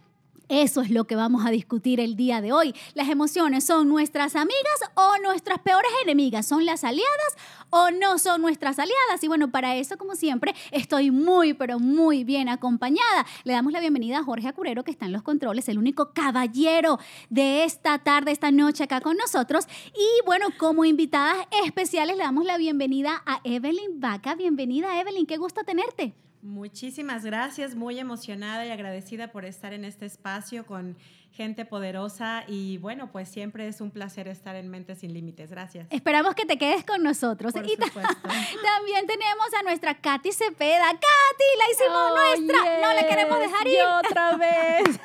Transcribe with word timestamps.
eso 0.51 0.81
es 0.81 0.91
lo 0.91 1.05
que 1.05 1.15
vamos 1.15 1.47
a 1.47 1.51
discutir 1.51 2.01
el 2.01 2.17
día 2.17 2.41
de 2.41 2.53
hoy. 2.53 2.75
Las 2.95 3.09
emociones 3.09 3.65
son 3.65 3.89
nuestras 3.89 4.35
amigas 4.35 4.81
o 4.95 5.13
nuestras 5.23 5.61
peores 5.61 5.91
enemigas. 6.03 6.45
¿Son 6.45 6.67
las 6.67 6.83
aliadas 6.83 7.37
o 7.71 7.93
no 7.93 8.19
son 8.19 8.43
nuestras 8.43 8.81
aliadas? 8.81 9.23
Y 9.23 9.29
bueno, 9.29 9.53
para 9.53 9.77
eso, 9.77 9.97
como 9.97 10.17
siempre, 10.17 10.53
estoy 10.73 11.13
muy, 11.13 11.55
pero 11.55 11.79
muy 11.79 12.25
bien 12.25 12.49
acompañada. 12.49 13.25
Le 13.45 13.53
damos 13.53 13.73
la 13.73 13.79
bienvenida 13.79 14.19
a 14.19 14.25
Jorge 14.25 14.49
Acurero, 14.49 14.83
que 14.83 14.91
está 14.91 15.07
en 15.07 15.13
los 15.13 15.23
controles, 15.23 15.69
el 15.69 15.79
único 15.79 16.13
caballero 16.13 16.99
de 17.29 17.63
esta 17.63 17.99
tarde, 18.01 18.33
esta 18.33 18.51
noche 18.51 18.83
acá 18.83 19.01
con 19.01 19.17
nosotros. 19.17 19.67
Y 19.95 20.27
bueno, 20.27 20.47
como 20.59 20.85
invitadas 20.85 21.47
especiales, 21.65 22.17
le 22.17 22.25
damos 22.25 22.45
la 22.45 22.59
bienvenida 22.59 23.23
a 23.25 23.41
Evelyn 23.45 24.01
Vaca. 24.01 24.35
Bienvenida, 24.35 25.01
Evelyn. 25.01 25.27
Qué 25.27 25.37
gusto 25.37 25.63
tenerte. 25.63 26.13
Muchísimas 26.43 27.25
gracias, 27.25 27.75
muy 27.75 27.99
emocionada 27.99 28.65
y 28.65 28.71
agradecida 28.71 29.31
por 29.31 29.45
estar 29.45 29.75
en 29.75 29.85
este 29.85 30.07
espacio 30.07 30.65
con 30.65 30.97
gente 31.33 31.65
poderosa 31.65 32.45
y 32.47 32.79
bueno, 32.79 33.13
pues 33.13 33.29
siempre 33.29 33.69
es 33.69 33.81
un 33.81 33.91
placer 33.91 34.27
estar 34.27 34.57
en 34.57 34.69
Mentes 34.69 34.99
sin 35.01 35.13
Límites. 35.13 35.51
Gracias. 35.51 35.87
Esperamos 35.91 36.35
que 36.35 36.47
te 36.47 36.59
quedes 36.59 36.85
con 36.85 37.03
nosotros. 37.03 37.53
Por 37.53 37.65
y 37.67 37.71
supuesto. 37.71 38.01
también 38.23 39.07
tenemos 39.07 39.47
a 39.59 39.63
nuestra 39.63 39.95
Katy 40.01 40.33
Cepeda. 40.33 40.87
Katy, 40.87 41.49
la 41.59 41.71
hicimos 41.73 42.47
nuestra. 42.47 42.81
No 42.81 42.95
la 42.95 43.07
queremos 43.07 43.39
dejar 43.39 43.67
ir. 43.67 43.75
Yo 43.79 43.99
otra 43.99 44.37
vez. 44.37 45.01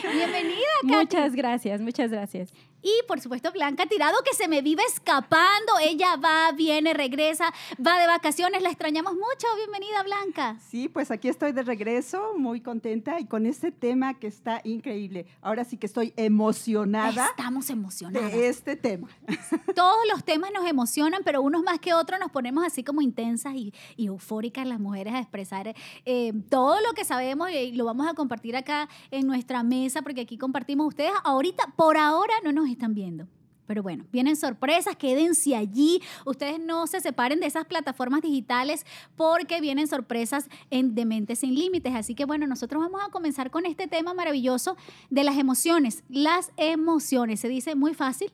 Bienvenida, 0.14 0.56
Katy. 0.82 0.94
muchas 0.94 1.34
gracias, 1.34 1.80
muchas 1.80 2.10
gracias. 2.10 2.52
Y 2.86 3.04
por 3.08 3.20
supuesto, 3.20 3.50
Blanca 3.50 3.86
Tirado, 3.86 4.16
que 4.24 4.32
se 4.32 4.46
me 4.46 4.62
vive 4.62 4.80
escapando. 4.86 5.72
Ella 5.82 6.14
va, 6.14 6.52
viene, 6.52 6.94
regresa, 6.94 7.52
va 7.84 7.98
de 7.98 8.06
vacaciones. 8.06 8.62
La 8.62 8.68
extrañamos 8.68 9.14
mucho. 9.14 9.48
Bienvenida, 9.56 10.04
Blanca. 10.04 10.56
Sí, 10.70 10.88
pues 10.88 11.10
aquí 11.10 11.26
estoy 11.28 11.50
de 11.50 11.64
regreso, 11.64 12.34
muy 12.38 12.60
contenta 12.60 13.18
y 13.18 13.26
con 13.26 13.44
este 13.44 13.72
tema 13.72 14.14
que 14.14 14.28
está 14.28 14.60
increíble. 14.62 15.26
Ahora 15.42 15.64
sí 15.64 15.78
que 15.78 15.86
estoy 15.86 16.14
emocionada 16.16 17.26
Estamos 17.30 17.70
emocionadas. 17.70 18.30
de 18.32 18.48
este 18.48 18.76
tema. 18.76 19.08
Todos 19.74 19.98
los 20.12 20.22
temas 20.22 20.52
nos 20.54 20.64
emocionan, 20.64 21.22
pero 21.24 21.42
unos 21.42 21.64
más 21.64 21.80
que 21.80 21.92
otros 21.92 22.20
nos 22.20 22.30
ponemos 22.30 22.64
así 22.64 22.84
como 22.84 23.00
intensas 23.00 23.56
y, 23.56 23.74
y 23.96 24.06
eufóricas 24.06 24.64
las 24.64 24.78
mujeres 24.78 25.12
a 25.12 25.18
expresar 25.18 25.74
eh, 26.04 26.32
todo 26.48 26.80
lo 26.82 26.92
que 26.92 27.04
sabemos 27.04 27.50
y 27.50 27.72
lo 27.72 27.84
vamos 27.84 28.06
a 28.06 28.14
compartir 28.14 28.54
acá 28.54 28.88
en 29.10 29.26
nuestra 29.26 29.64
mesa, 29.64 30.02
porque 30.02 30.20
aquí 30.20 30.38
compartimos 30.38 30.86
ustedes. 30.86 31.10
Ahorita, 31.24 31.72
por 31.74 31.96
ahora, 31.96 32.34
no 32.44 32.52
nos 32.52 32.75
están 32.76 32.94
viendo. 32.94 33.26
Pero 33.66 33.82
bueno, 33.82 34.06
vienen 34.12 34.36
sorpresas, 34.36 34.96
quédense 34.96 35.56
allí. 35.56 36.00
Ustedes 36.24 36.60
no 36.60 36.86
se 36.86 37.00
separen 37.00 37.40
de 37.40 37.46
esas 37.46 37.64
plataformas 37.64 38.22
digitales 38.22 38.86
porque 39.16 39.60
vienen 39.60 39.88
sorpresas 39.88 40.48
en 40.70 40.94
Dementes 40.94 41.40
sin 41.40 41.54
Límites. 41.54 41.94
Así 41.94 42.14
que 42.14 42.24
bueno, 42.24 42.46
nosotros 42.46 42.80
vamos 42.80 43.00
a 43.04 43.10
comenzar 43.10 43.50
con 43.50 43.66
este 43.66 43.88
tema 43.88 44.14
maravilloso 44.14 44.76
de 45.10 45.24
las 45.24 45.36
emociones. 45.36 46.04
Las 46.08 46.52
emociones, 46.56 47.40
se 47.40 47.48
dice 47.48 47.74
muy 47.74 47.94
fácil, 47.94 48.32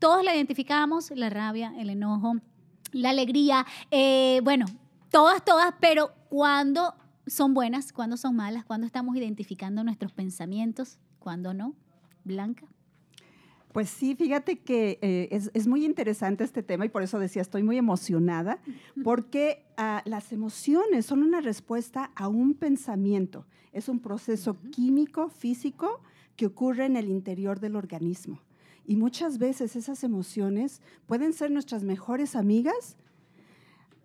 todos 0.00 0.24
la 0.24 0.34
identificamos, 0.34 1.12
la 1.12 1.30
rabia, 1.30 1.72
el 1.78 1.88
enojo, 1.88 2.34
la 2.90 3.10
alegría, 3.10 3.64
eh, 3.90 4.40
bueno, 4.42 4.66
todas, 5.10 5.44
todas, 5.44 5.74
pero 5.80 6.12
cuando 6.28 6.94
son 7.26 7.54
buenas, 7.54 7.92
cuando 7.92 8.16
son 8.16 8.34
malas, 8.34 8.64
cuando 8.64 8.86
estamos 8.86 9.16
identificando 9.16 9.84
nuestros 9.84 10.12
pensamientos, 10.12 10.98
cuando 11.20 11.54
no, 11.54 11.74
Blanca. 12.24 12.71
Pues 13.72 13.88
sí, 13.88 14.14
fíjate 14.14 14.58
que 14.58 14.98
eh, 15.00 15.28
es, 15.30 15.50
es 15.54 15.66
muy 15.66 15.84
interesante 15.84 16.44
este 16.44 16.62
tema 16.62 16.84
y 16.84 16.90
por 16.90 17.02
eso 17.02 17.18
decía, 17.18 17.40
estoy 17.40 17.62
muy 17.62 17.78
emocionada, 17.78 18.58
porque 19.02 19.64
ah, 19.78 20.02
las 20.04 20.32
emociones 20.32 21.06
son 21.06 21.22
una 21.22 21.40
respuesta 21.40 22.10
a 22.14 22.28
un 22.28 22.54
pensamiento. 22.54 23.46
Es 23.72 23.88
un 23.88 23.98
proceso 24.00 24.58
químico, 24.70 25.28
físico, 25.30 26.02
que 26.36 26.46
ocurre 26.46 26.84
en 26.84 26.96
el 26.96 27.08
interior 27.08 27.60
del 27.60 27.76
organismo. 27.76 28.40
Y 28.84 28.96
muchas 28.96 29.38
veces 29.38 29.76
esas 29.76 30.04
emociones 30.04 30.82
pueden 31.06 31.32
ser 31.32 31.50
nuestras 31.50 31.82
mejores 31.82 32.36
amigas 32.36 32.96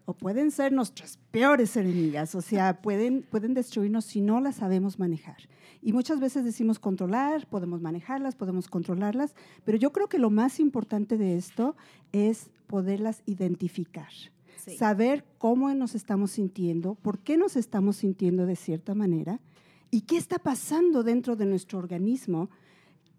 o 0.07 0.13
pueden 0.13 0.51
ser 0.51 0.71
nuestras 0.71 1.19
peores 1.31 1.75
enemigas, 1.75 2.33
o 2.33 2.39
sea, 2.39 2.81
pueden, 2.81 3.23
pueden 3.23 3.53
destruirnos 3.53 4.05
si 4.05 4.21
no 4.21 4.39
las 4.39 4.55
sabemos 4.55 4.99
manejar. 4.99 5.35
Y 5.81 5.91
muchas 5.91 6.21
veces 6.21 6.45
decimos 6.45 6.79
controlar, 6.79 7.45
podemos 7.49 7.81
manejarlas, 7.81 8.33
podemos 8.33 8.69
controlarlas, 8.69 9.35
pero 9.65 9.77
yo 9.77 9.91
creo 9.91 10.07
que 10.07 10.17
lo 10.17 10.29
más 10.29 10.61
importante 10.61 11.17
de 11.17 11.35
esto 11.35 11.75
es 12.13 12.49
poderlas 12.67 13.21
identificar. 13.25 14.07
Sí. 14.55 14.77
Saber 14.77 15.25
cómo 15.37 15.73
nos 15.73 15.93
estamos 15.93 16.31
sintiendo, 16.31 16.95
por 16.95 17.19
qué 17.19 17.35
nos 17.35 17.57
estamos 17.57 17.97
sintiendo 17.97 18.45
de 18.45 18.55
cierta 18.55 18.95
manera 18.95 19.41
y 19.91 20.01
qué 20.01 20.15
está 20.15 20.39
pasando 20.39 21.03
dentro 21.03 21.35
de 21.35 21.47
nuestro 21.47 21.79
organismo 21.79 22.49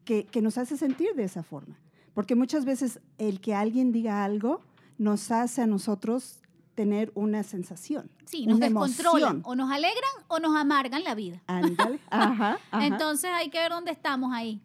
que, 0.06 0.24
que 0.24 0.40
nos 0.40 0.56
hace 0.56 0.78
sentir 0.78 1.14
de 1.14 1.24
esa 1.24 1.42
forma. 1.42 1.78
Porque 2.14 2.34
muchas 2.34 2.64
veces 2.64 2.98
el 3.18 3.42
que 3.42 3.54
alguien 3.54 3.92
diga 3.92 4.24
algo 4.24 4.62
nos 4.96 5.30
hace 5.30 5.60
a 5.60 5.66
nosotros 5.66 6.40
tener 6.78 7.10
una 7.16 7.42
sensación. 7.42 8.08
Sí, 8.24 8.46
nos 8.46 8.60
descontrolan, 8.60 9.38
emoción. 9.38 9.42
o 9.44 9.56
nos 9.56 9.68
alegran 9.68 10.12
o 10.28 10.38
nos 10.38 10.54
amargan 10.54 11.02
la 11.02 11.16
vida. 11.16 11.42
Ándale. 11.48 11.98
Ajá, 12.08 12.60
ajá. 12.70 12.86
Entonces 12.86 13.28
hay 13.34 13.50
que 13.50 13.58
ver 13.58 13.72
dónde 13.72 13.90
estamos 13.90 14.32
ahí. 14.32 14.60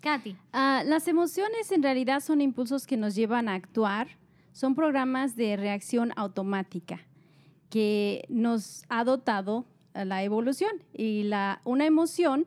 Katy. 0.00 0.34
Ah, 0.54 0.82
las 0.86 1.08
emociones 1.08 1.70
en 1.70 1.82
realidad 1.82 2.20
son 2.20 2.40
impulsos 2.40 2.86
que 2.86 2.96
nos 2.96 3.14
llevan 3.14 3.50
a 3.50 3.54
actuar, 3.54 4.16
son 4.52 4.74
programas 4.74 5.36
de 5.36 5.58
reacción 5.58 6.14
automática 6.16 7.00
que 7.68 8.24
nos 8.30 8.84
ha 8.88 9.04
dotado 9.04 9.66
la 9.92 10.22
evolución 10.22 10.70
y 10.94 11.24
la, 11.24 11.60
una 11.64 11.84
emoción 11.84 12.46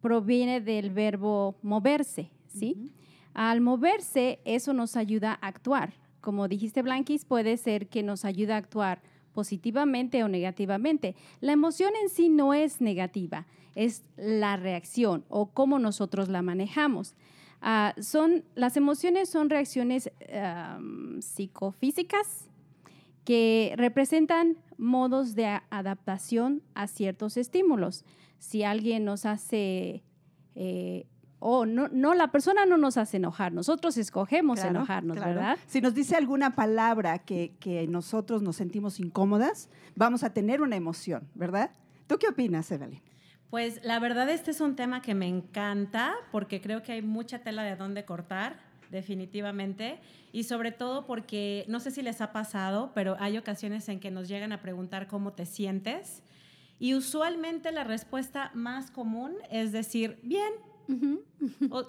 proviene 0.00 0.60
del 0.60 0.90
verbo 0.90 1.54
moverse, 1.62 2.32
¿sí? 2.48 2.90
Al 3.34 3.60
moverse, 3.60 4.40
eso 4.44 4.72
nos 4.72 4.96
ayuda 4.96 5.38
a 5.40 5.46
actuar. 5.46 5.92
Como 6.28 6.46
dijiste, 6.46 6.82
Blanquis, 6.82 7.24
puede 7.24 7.56
ser 7.56 7.88
que 7.88 8.02
nos 8.02 8.26
ayude 8.26 8.52
a 8.52 8.58
actuar 8.58 9.00
positivamente 9.32 10.22
o 10.22 10.28
negativamente. 10.28 11.16
La 11.40 11.52
emoción 11.52 11.94
en 12.02 12.10
sí 12.10 12.28
no 12.28 12.52
es 12.52 12.82
negativa, 12.82 13.46
es 13.74 14.04
la 14.18 14.58
reacción 14.58 15.24
o 15.30 15.46
cómo 15.46 15.78
nosotros 15.78 16.28
la 16.28 16.42
manejamos. 16.42 17.14
Ah, 17.62 17.94
son, 17.98 18.44
las 18.54 18.76
emociones 18.76 19.30
son 19.30 19.48
reacciones 19.48 20.10
psicofísicas 21.20 22.50
que 23.24 23.72
representan 23.78 24.58
modos 24.76 25.34
de 25.34 25.46
adaptación 25.70 26.62
a 26.74 26.88
ciertos 26.88 27.38
estímulos. 27.38 28.04
Si 28.38 28.64
alguien 28.64 29.06
nos 29.06 29.24
hace, 29.24 30.02
eh, 30.54 31.06
o 31.40 31.66
no, 31.66 31.88
no, 31.88 32.14
la 32.14 32.30
persona 32.32 32.66
no 32.66 32.76
nos 32.76 32.96
hace 32.96 33.18
enojar, 33.18 33.52
nosotros 33.52 33.96
escogemos 33.96 34.60
Claro, 34.60 34.76
enojarnos, 34.76 35.16
claro. 35.16 35.34
¿verdad? 35.34 35.58
Si 35.66 35.80
nos 35.80 35.94
dice 35.94 36.16
alguna 36.16 36.54
palabra 36.54 37.18
que, 37.20 37.54
que 37.60 37.86
nosotros 37.86 38.42
nos 38.42 38.56
sentimos 38.56 38.98
incómodas, 39.00 39.68
vamos 39.94 40.24
a 40.24 40.32
tener 40.32 40.62
una 40.62 40.76
emoción, 40.76 41.28
¿verdad? 41.34 41.70
¿Tú 42.06 42.18
qué 42.18 42.28
opinas, 42.28 42.70
Evelyn? 42.72 43.02
Pues 43.50 43.80
la 43.82 43.98
verdad 43.98 44.28
este 44.28 44.50
es 44.50 44.60
un 44.60 44.76
tema 44.76 45.00
que 45.00 45.14
me 45.14 45.26
encanta 45.26 46.14
porque 46.32 46.60
creo 46.60 46.82
que 46.82 46.92
hay 46.92 47.02
mucha 47.02 47.38
tela 47.38 47.62
de 47.62 47.76
dónde 47.76 48.04
cortar, 48.04 48.60
definitivamente, 48.90 50.00
y 50.32 50.44
sobre 50.44 50.72
todo 50.72 51.06
porque 51.06 51.64
no 51.68 51.80
sé 51.80 51.90
si 51.90 52.02
les 52.02 52.20
ha 52.20 52.32
pasado, 52.32 52.92
pero 52.94 53.16
hay 53.20 53.38
ocasiones 53.38 53.88
en 53.88 54.00
que 54.00 54.10
nos 54.10 54.28
llegan 54.28 54.52
a 54.52 54.60
preguntar 54.60 55.06
cómo 55.06 55.32
te 55.32 55.46
sientes 55.46 56.22
y 56.78 56.94
usualmente 56.94 57.72
la 57.72 57.84
respuesta 57.84 58.50
más 58.54 58.90
común 58.90 59.32
es 59.50 59.72
decir, 59.72 60.18
bien, 60.22 60.52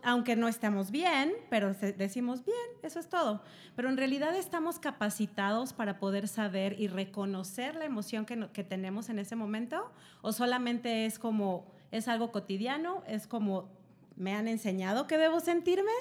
aunque 0.03 0.35
no 0.35 0.47
estemos 0.47 0.91
bien, 0.91 1.33
pero 1.49 1.73
decimos 1.73 2.43
bien, 2.45 2.57
eso 2.83 2.99
es 2.99 3.07
todo. 3.07 3.41
Pero 3.75 3.89
en 3.89 3.97
realidad 3.97 4.35
estamos 4.35 4.79
capacitados 4.79 5.73
para 5.73 5.99
poder 5.99 6.27
saber 6.27 6.79
y 6.79 6.87
reconocer 6.87 7.75
la 7.75 7.85
emoción 7.85 8.25
que, 8.25 8.47
que 8.53 8.63
tenemos 8.63 9.09
en 9.09 9.19
ese 9.19 9.35
momento, 9.35 9.91
o 10.21 10.31
solamente 10.31 11.05
es 11.05 11.19
como, 11.19 11.65
es 11.91 12.07
algo 12.07 12.31
cotidiano, 12.31 13.03
es 13.07 13.27
como 13.27 13.69
me 14.15 14.35
han 14.35 14.47
enseñado 14.47 15.07
que 15.07 15.17
debo 15.17 15.39
sentirme 15.39 15.91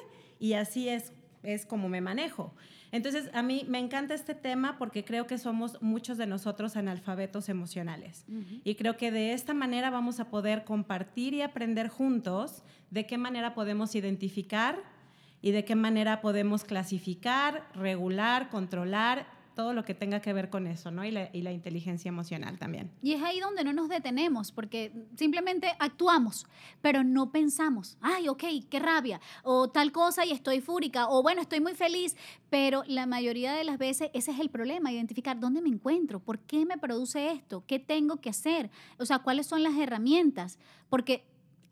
y 0.41 0.55
así 0.55 0.89
es, 0.89 1.13
es 1.55 1.65
como 1.65 1.89
me 1.89 2.01
manejo. 2.01 2.55
Entonces, 2.93 3.31
a 3.33 3.43
mí 3.43 3.65
me 3.69 3.79
encanta 3.79 4.15
este 4.15 4.35
tema 4.35 4.77
porque 4.79 5.05
creo 5.05 5.27
que 5.27 5.39
somos 5.39 5.81
muchos 5.83 6.19
de 6.19 6.27
nosotros 6.27 6.77
analfabetos 6.77 7.49
emocionales. 7.49 8.25
Y 8.65 8.75
creo 8.77 8.97
que 8.97 9.11
de 9.11 9.33
esta 9.33 9.55
manera 9.55 9.91
vamos 9.91 10.21
a 10.21 10.29
poder 10.29 10.65
compartir 10.65 11.35
y 11.35 11.43
aprender 11.43 11.89
juntos 11.89 12.63
de 12.91 13.07
qué 13.07 13.19
manera 13.19 13.55
podemos 13.55 13.95
identificar 13.95 14.83
y 15.43 15.53
de 15.53 15.65
qué 15.65 15.75
manera 15.75 16.21
podemos 16.21 16.65
clasificar, 16.65 17.69
regular, 17.75 18.49
controlar 18.49 19.38
todo 19.59 19.75
lo 19.75 19.85
que 19.85 19.93
tenga 19.93 20.21
que 20.21 20.33
ver 20.33 20.51
con 20.51 20.69
eso, 20.69 20.93
¿no? 20.93 21.05
Y 21.05 21.11
la, 21.11 21.31
y 21.33 21.43
la, 21.43 21.51
inteligencia 21.51 22.09
emocional 22.09 22.61
también. 22.61 22.93
Y 23.03 23.15
es 23.15 23.23
ahí 23.25 23.41
donde 23.41 23.65
no 23.65 23.73
nos 23.73 23.89
detenemos, 23.89 24.53
porque 24.53 24.93
simplemente 25.17 25.73
actuamos, 25.81 26.47
pero 26.81 27.03
no 27.03 27.33
pensamos, 27.33 27.97
ay, 28.01 28.29
ok, 28.29 28.45
qué 28.71 28.79
rabia, 28.79 29.21
o 29.43 29.69
tal 29.69 29.91
cosa 29.91 30.25
y 30.25 30.31
estoy 30.31 30.61
fúrica, 30.61 31.09
o 31.09 31.25
bueno, 31.25 31.41
estoy 31.43 31.59
muy 31.59 31.75
feliz, 31.75 32.17
pero 32.51 32.85
la 32.87 33.07
mayoría 33.07 33.53
de 33.53 33.65
las 33.65 33.79
veces 33.79 34.11
ese 34.15 34.31
es 34.31 34.39
el 34.39 34.49
problema, 34.49 34.93
identificar 34.93 35.41
dónde 35.41 35.61
me 35.61 35.71
encuentro, 35.71 36.21
por 36.21 36.39
qué 36.39 36.65
me 36.65 36.79
produce 36.79 37.33
esto, 37.33 37.65
qué 37.67 37.81
tengo 37.81 38.19
que 38.19 38.31
hacer, 38.31 38.71
o 38.97 39.07
sea, 39.07 39.19
cuáles 39.19 39.49
son 39.49 39.65
las 39.65 39.77
herramientas, 39.77 40.61
porque 40.89 41.25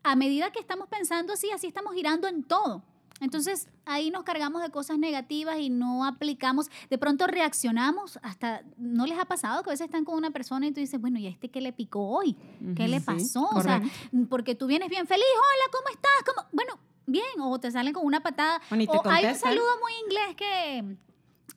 a 0.03 0.17
medida 0.17 0.51
que 0.51 0.59
estamos 0.59 0.89
pensando 0.89 1.31
así, 1.31 1.51
así 1.51 1.67
estamos 1.67 1.93
girando 1.93 2.27
en 2.27 2.43
todo. 2.43 2.83
Entonces 3.19 3.67
ahí 3.85 4.09
nos 4.11 4.23
cargamos 4.23 4.61
de 4.61 4.69
cosas 4.69 4.97
negativas 4.97 5.59
y 5.59 5.69
no 5.69 6.05
aplicamos, 6.05 6.69
de 6.89 6.97
pronto 6.97 7.27
reaccionamos, 7.27 8.19
hasta 8.21 8.63
no 8.77 9.05
les 9.05 9.17
ha 9.17 9.25
pasado 9.25 9.63
que 9.63 9.69
a 9.69 9.73
veces 9.73 9.85
están 9.85 10.05
con 10.05 10.15
una 10.15 10.31
persona 10.31 10.67
y 10.67 10.71
tú 10.71 10.79
dices, 10.79 10.99
bueno, 10.99 11.19
¿y 11.19 11.27
a 11.27 11.29
este 11.29 11.49
qué 11.49 11.61
le 11.61 11.73
picó 11.73 12.07
hoy? 12.07 12.35
¿Qué 12.75 12.87
le 12.87 13.01
pasó? 13.01 13.49
o 13.53 13.61
sea, 13.61 13.81
porque 14.29 14.55
tú 14.55 14.67
vienes 14.67 14.89
bien 14.89 15.07
feliz, 15.07 15.25
hola, 15.35 15.71
¿cómo 15.71 15.89
estás? 15.89 16.23
¿Cómo? 16.25 16.47
Bueno, 16.51 16.79
bien, 17.05 17.25
o 17.39 17.59
te 17.59 17.71
salen 17.71 17.93
con 17.93 18.05
una 18.05 18.21
patada. 18.21 18.61
O, 18.87 19.09
hay 19.09 19.25
un 19.25 19.35
saludo 19.35 19.69
muy 19.81 19.93
inglés 20.03 20.35
que 20.35 20.97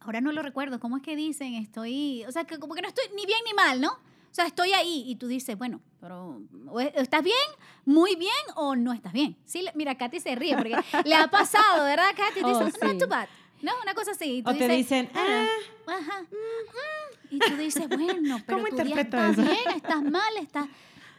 ahora 0.00 0.20
no 0.20 0.32
lo 0.32 0.42
recuerdo, 0.42 0.80
¿cómo 0.80 0.96
es 0.96 1.02
que 1.02 1.16
dicen? 1.16 1.54
Estoy, 1.54 2.24
o 2.24 2.32
sea, 2.32 2.44
que 2.44 2.58
como 2.58 2.74
que 2.74 2.82
no 2.82 2.88
estoy 2.88 3.04
ni 3.14 3.26
bien 3.26 3.40
ni 3.44 3.52
mal, 3.54 3.80
¿no? 3.80 3.98
O 4.30 4.34
sea, 4.34 4.46
estoy 4.46 4.72
ahí 4.72 5.04
y 5.06 5.16
tú 5.16 5.26
dices, 5.26 5.58
bueno, 5.58 5.80
pero 6.00 6.40
¿estás 6.94 7.22
bien? 7.22 7.36
¿Muy 7.84 8.14
bien 8.14 8.32
o 8.54 8.76
no 8.76 8.92
estás 8.92 9.12
bien? 9.12 9.36
Sí, 9.44 9.66
mira, 9.74 9.96
Katy 9.96 10.20
se 10.20 10.34
ríe 10.36 10.56
porque 10.56 10.76
le 11.04 11.14
ha 11.14 11.28
pasado, 11.28 11.84
¿verdad, 11.84 12.10
Katy? 12.16 12.40
Oh, 12.44 12.64
dice, 12.64 12.86
not 12.86 12.98
too 12.98 13.08
bad. 13.08 13.28
No, 13.60 13.72
una 13.82 13.92
cosa 13.94 14.12
así. 14.12 14.42
o 14.46 14.54
te 14.54 14.68
dicen, 14.68 15.10
ah, 15.14 15.46
ajá. 15.86 16.24
Y 17.30 17.38
tú 17.38 17.56
dices, 17.56 17.88
bueno, 17.88 18.40
pero 18.46 18.58
¿Cómo 18.58 18.68
tú 18.68 18.88
ya 18.88 19.00
estás 19.00 19.36
bien, 19.36 19.70
estás 19.74 20.02
mal, 20.02 20.36
estás 20.40 20.66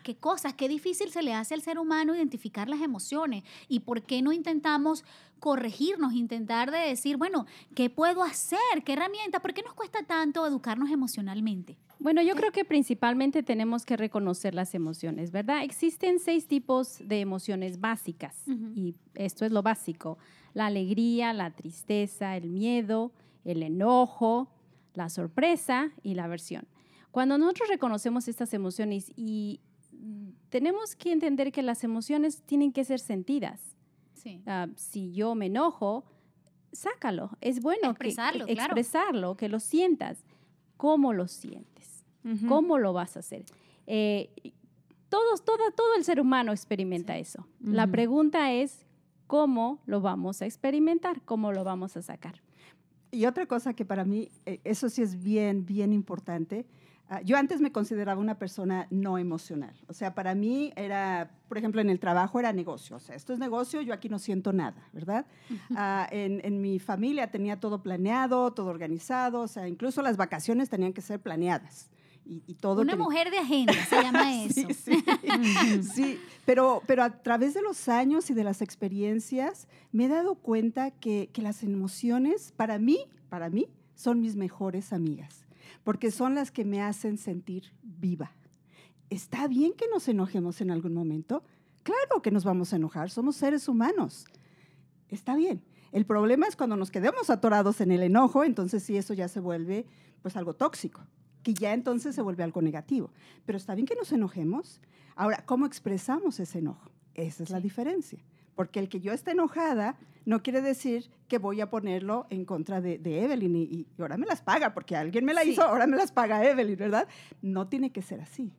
qué 0.01 0.15
cosas, 0.15 0.53
qué 0.53 0.67
difícil 0.67 1.11
se 1.11 1.23
le 1.23 1.33
hace 1.33 1.53
al 1.53 1.61
ser 1.61 1.79
humano 1.79 2.15
identificar 2.15 2.69
las 2.69 2.81
emociones 2.81 3.43
y 3.67 3.81
por 3.81 4.03
qué 4.03 4.21
no 4.21 4.31
intentamos 4.31 5.03
corregirnos, 5.39 6.13
intentar 6.13 6.71
de 6.71 6.77
decir, 6.77 7.17
bueno, 7.17 7.45
¿qué 7.75 7.89
puedo 7.89 8.23
hacer? 8.23 8.59
¿Qué 8.85 8.93
herramienta? 8.93 9.39
¿Por 9.39 9.53
qué 9.53 9.63
nos 9.63 9.73
cuesta 9.73 10.03
tanto 10.03 10.45
educarnos 10.45 10.91
emocionalmente? 10.91 11.77
Bueno, 11.99 12.21
yo 12.23 12.35
creo 12.35 12.51
que 12.51 12.65
principalmente 12.65 13.43
tenemos 13.43 13.85
que 13.85 13.95
reconocer 13.95 14.55
las 14.55 14.73
emociones, 14.73 15.31
¿verdad? 15.31 15.63
Existen 15.63 16.19
seis 16.19 16.47
tipos 16.47 16.97
de 16.99 17.19
emociones 17.19 17.79
básicas 17.79 18.35
y 18.75 18.95
esto 19.13 19.45
es 19.45 19.51
lo 19.51 19.61
básico. 19.61 20.17
La 20.55 20.65
alegría, 20.65 21.31
la 21.31 21.51
tristeza, 21.51 22.35
el 22.35 22.49
miedo, 22.49 23.11
el 23.45 23.61
enojo, 23.61 24.49
la 24.95 25.09
sorpresa 25.09 25.91
y 26.01 26.15
la 26.15 26.23
aversión. 26.23 26.67
Cuando 27.11 27.37
nosotros 27.37 27.69
reconocemos 27.69 28.27
estas 28.27 28.53
emociones 28.53 29.11
y 29.15 29.59
tenemos 30.49 30.95
que 30.95 31.11
entender 31.11 31.51
que 31.51 31.61
las 31.61 31.83
emociones 31.83 32.41
tienen 32.41 32.71
que 32.71 32.83
ser 32.83 32.99
sentidas. 32.99 33.75
Ah, 34.45 34.67
si 34.75 35.13
yo 35.13 35.33
me 35.35 35.47
enojo, 35.47 36.05
sácalo. 36.71 37.31
Es 37.41 37.61
bueno 37.61 37.89
expresarlo, 37.89 38.45
que, 38.45 38.53
expresarlo, 38.53 39.35
que 39.35 39.49
lo 39.49 39.59
sientas. 39.59 40.25
¿Cómo 40.77 41.13
lo 41.13 41.27
sientes? 41.27 42.05
¿Cómo 42.47 42.77
lo 42.77 42.93
vas 42.93 43.15
a 43.17 43.19
hacer? 43.19 43.45
Eh, 43.87 44.29
todos, 45.09 45.43
todo, 45.43 45.71
todo 45.75 45.95
el 45.97 46.03
ser 46.03 46.21
humano 46.21 46.51
experimenta 46.51 47.17
eso. 47.17 47.47
La 47.59 47.87
pregunta 47.87 48.51
es, 48.51 48.85
¿cómo 49.25 49.81
lo 49.85 50.01
vamos 50.01 50.41
a 50.41 50.45
experimentar? 50.45 51.21
¿Cómo 51.23 51.51
lo 51.51 51.63
vamos 51.63 51.97
a 51.97 52.01
sacar? 52.01 52.41
Y 53.11 53.25
otra 53.25 53.45
cosa 53.45 53.73
que 53.73 53.85
para 53.85 54.05
mí, 54.05 54.29
eh, 54.45 54.61
eso 54.63 54.87
sí 54.89 55.01
es 55.01 55.21
bien, 55.21 55.65
bien 55.65 55.93
importante, 55.93 56.65
yo 57.19 57.37
antes 57.37 57.59
me 57.59 57.71
consideraba 57.71 58.21
una 58.21 58.39
persona 58.39 58.87
no 58.89 59.17
emocional. 59.17 59.73
O 59.87 59.93
sea, 59.93 60.15
para 60.15 60.33
mí 60.33 60.71
era, 60.77 61.31
por 61.49 61.57
ejemplo, 61.57 61.81
en 61.81 61.89
el 61.89 61.99
trabajo 61.99 62.39
era 62.39 62.53
negocio. 62.53 62.95
O 62.95 62.99
sea, 62.99 63.15
esto 63.15 63.33
es 63.33 63.39
negocio, 63.39 63.81
yo 63.81 63.93
aquí 63.93 64.07
no 64.07 64.17
siento 64.17 64.53
nada, 64.53 64.87
¿verdad? 64.93 65.25
Ah, 65.75 66.07
en, 66.11 66.61
mi 66.61 66.79
familia 66.79 67.29
tenía 67.29 67.59
todo 67.59 67.83
planeado, 67.83 68.51
todo 68.53 68.67
organizado. 68.67 69.41
O 69.41 69.47
sea, 69.47 69.67
incluso 69.67 70.01
las 70.01 70.15
vacaciones 70.15 70.69
tenían 70.69 70.93
que 70.93 71.01
ser 71.01 71.19
planeadas. 71.19 71.89
Y, 72.23 72.53
todo 72.53 72.81
una 72.81 72.95
mujer 72.95 73.31
de 73.31 73.39
agenda, 73.39 73.73
se 73.73 74.01
llama 74.01 74.33
eso. 74.45 74.67
sí, 74.73 75.03
sí. 75.93 76.19
pero, 76.45 76.81
pero 76.85 77.03
a 77.03 77.09
través 77.09 77.53
de 77.55 77.61
los 77.61 77.89
años 77.89 78.29
y 78.29 78.33
de 78.33 78.43
las 78.43 78.61
experiencias 78.61 79.67
me 79.91 80.05
he 80.05 80.07
dado 80.07 80.35
cuenta 80.35 80.91
que, 80.91 81.29
que 81.33 81.41
las 81.41 81.63
emociones, 81.63 82.53
para 82.55 82.77
mí, 82.77 82.99
para 83.27 83.49
mí, 83.49 83.67
son 83.95 84.21
mis 84.21 84.35
mejores 84.35 84.93
amigas 84.93 85.45
porque 85.83 86.11
son 86.11 86.35
las 86.35 86.51
que 86.51 86.65
me 86.65 86.81
hacen 86.81 87.17
sentir 87.17 87.73
viva. 87.83 88.31
¿Está 89.09 89.47
bien 89.47 89.73
que 89.73 89.87
nos 89.87 90.07
enojemos 90.07 90.61
en 90.61 90.71
algún 90.71 90.93
momento? 90.93 91.43
Claro 91.83 92.21
que 92.21 92.31
nos 92.31 92.43
vamos 92.43 92.73
a 92.73 92.77
enojar, 92.77 93.09
somos 93.09 93.35
seres 93.35 93.67
humanos. 93.67 94.25
Está 95.09 95.35
bien. 95.35 95.63
El 95.91 96.05
problema 96.05 96.47
es 96.47 96.55
cuando 96.55 96.77
nos 96.77 96.91
quedemos 96.91 97.29
atorados 97.29 97.81
en 97.81 97.91
el 97.91 98.03
enojo, 98.03 98.43
entonces 98.43 98.83
sí, 98.83 98.95
eso 98.95 99.13
ya 99.13 99.27
se 99.27 99.41
vuelve 99.41 99.85
pues 100.21 100.37
algo 100.37 100.53
tóxico, 100.53 101.01
que 101.43 101.53
ya 101.53 101.73
entonces 101.73 102.15
se 102.15 102.21
vuelve 102.21 102.43
algo 102.43 102.61
negativo. 102.61 103.11
Pero 103.45 103.57
está 103.57 103.75
bien 103.75 103.85
que 103.85 103.95
nos 103.95 104.11
enojemos. 104.11 104.79
Ahora, 105.15 105.43
¿cómo 105.45 105.65
expresamos 105.65 106.39
ese 106.39 106.59
enojo? 106.59 106.91
Esa 107.13 107.43
es 107.43 107.49
la 107.49 107.59
diferencia. 107.59 108.19
Porque 108.55 108.79
el 108.79 108.89
que 108.89 108.99
yo 108.99 109.13
esté 109.13 109.31
enojada 109.31 109.97
no 110.25 110.43
quiere 110.43 110.61
decir 110.61 111.09
que 111.27 111.37
voy 111.37 111.61
a 111.61 111.69
ponerlo 111.69 112.27
en 112.29 112.45
contra 112.45 112.81
de, 112.81 112.99
Evelyn 113.03 113.55
y, 113.55 113.87
ahora 113.99 114.17
me 114.17 114.25
las 114.25 114.41
paga, 114.41 114.73
porque 114.73 114.95
alguien 114.95 115.25
me 115.25 115.33
la 115.33 115.43
hizo, 115.43 115.63
ahora 115.63 115.87
me 115.87 115.97
las 115.97 116.11
paga 116.11 116.45
Evelyn, 116.45 116.77
¿verdad? 116.77 117.07
No 117.41 117.67
tiene 117.67 117.91
que 117.91 118.01
ser 118.01 118.21
así. 118.21 118.51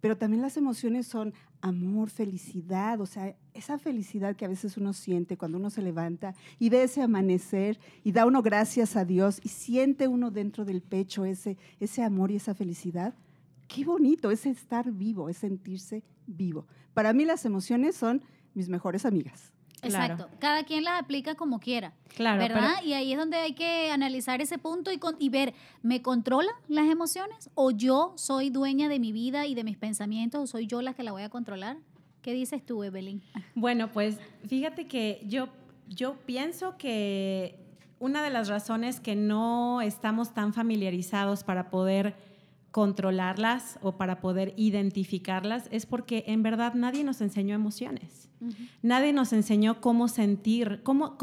Pero 0.00 0.18
también 0.18 0.42
las 0.42 0.58
emociones 0.58 1.06
son 1.06 1.32
amor, 1.62 2.10
felicidad, 2.10 3.00
o 3.00 3.06
sea, 3.06 3.34
esa 3.54 3.78
felicidad 3.78 4.36
que 4.36 4.44
a 4.44 4.48
veces 4.48 4.76
uno 4.76 4.92
siente 4.92 5.38
cuando 5.38 5.56
uno 5.56 5.70
se 5.70 5.80
levanta 5.80 6.34
y 6.58 6.68
ve 6.68 6.82
ese 6.82 7.00
amanecer 7.00 7.78
y 8.02 8.12
da 8.12 8.26
uno 8.26 8.42
gracias 8.42 8.96
a 8.96 9.06
Dios 9.06 9.40
y 9.42 9.48
siente 9.48 10.06
uno 10.06 10.30
dentro 10.30 10.66
del 10.66 10.82
pecho 10.82 11.24
ese, 11.24 11.56
ese 11.80 12.02
amor 12.02 12.30
y 12.30 12.36
esa 12.36 12.54
felicidad. 12.54 13.14
Qué 13.66 13.82
bonito 13.86 14.30
es 14.30 14.44
estar 14.44 14.92
vivo, 14.92 15.30
es 15.30 15.38
sentirse 15.38 16.02
vivo. 16.26 16.66
Para 16.92 17.14
mí 17.14 17.24
las 17.24 17.46
emociones 17.46 17.96
son 17.96 18.22
mis 18.54 18.68
mejores 18.68 19.04
amigas. 19.04 19.52
Exacto. 19.82 20.28
Cada 20.38 20.64
quien 20.64 20.84
las 20.84 21.00
aplica 21.00 21.34
como 21.34 21.60
quiera. 21.60 21.92
Claro. 22.16 22.40
¿Verdad? 22.40 22.82
Y 22.82 22.94
ahí 22.94 23.12
es 23.12 23.18
donde 23.18 23.36
hay 23.36 23.54
que 23.54 23.90
analizar 23.90 24.40
ese 24.40 24.58
punto 24.58 24.90
y, 24.92 25.00
y 25.18 25.28
ver, 25.28 25.54
¿me 25.82 26.02
controlan 26.02 26.54
las 26.68 26.86
emociones? 26.86 27.50
¿O 27.54 27.70
yo 27.70 28.14
soy 28.16 28.50
dueña 28.50 28.88
de 28.88 28.98
mi 28.98 29.12
vida 29.12 29.46
y 29.46 29.54
de 29.54 29.64
mis 29.64 29.76
pensamientos? 29.76 30.40
¿O 30.42 30.46
soy 30.46 30.66
yo 30.66 30.82
la 30.82 30.94
que 30.94 31.02
la 31.02 31.12
voy 31.12 31.22
a 31.22 31.28
controlar? 31.28 31.76
¿Qué 32.22 32.32
dices 32.32 32.64
tú, 32.64 32.82
Evelyn? 32.82 33.22
Bueno, 33.54 33.92
pues 33.92 34.18
fíjate 34.46 34.86
que 34.86 35.20
yo, 35.26 35.48
yo 35.88 36.14
pienso 36.24 36.76
que 36.76 37.58
una 37.98 38.22
de 38.22 38.30
las 38.30 38.48
razones 38.48 39.00
que 39.00 39.14
no 39.14 39.80
estamos 39.80 40.34
tan 40.34 40.52
familiarizados 40.52 41.44
para 41.44 41.70
poder 41.70 42.16
controlarlas 42.74 43.78
o 43.82 43.92
para 43.92 44.18
poder 44.18 44.52
identificarlas 44.56 45.68
es 45.70 45.86
porque 45.86 46.24
en 46.26 46.42
verdad 46.42 46.74
nadie 46.74 47.04
nos 47.04 47.20
enseñó 47.20 47.54
emociones. 47.54 48.28
Nadie 48.82 49.12
nos 49.12 49.32
enseñó 49.32 49.80
cómo 49.80 50.08
sentir, 50.08 50.80
cómo, 50.82 51.16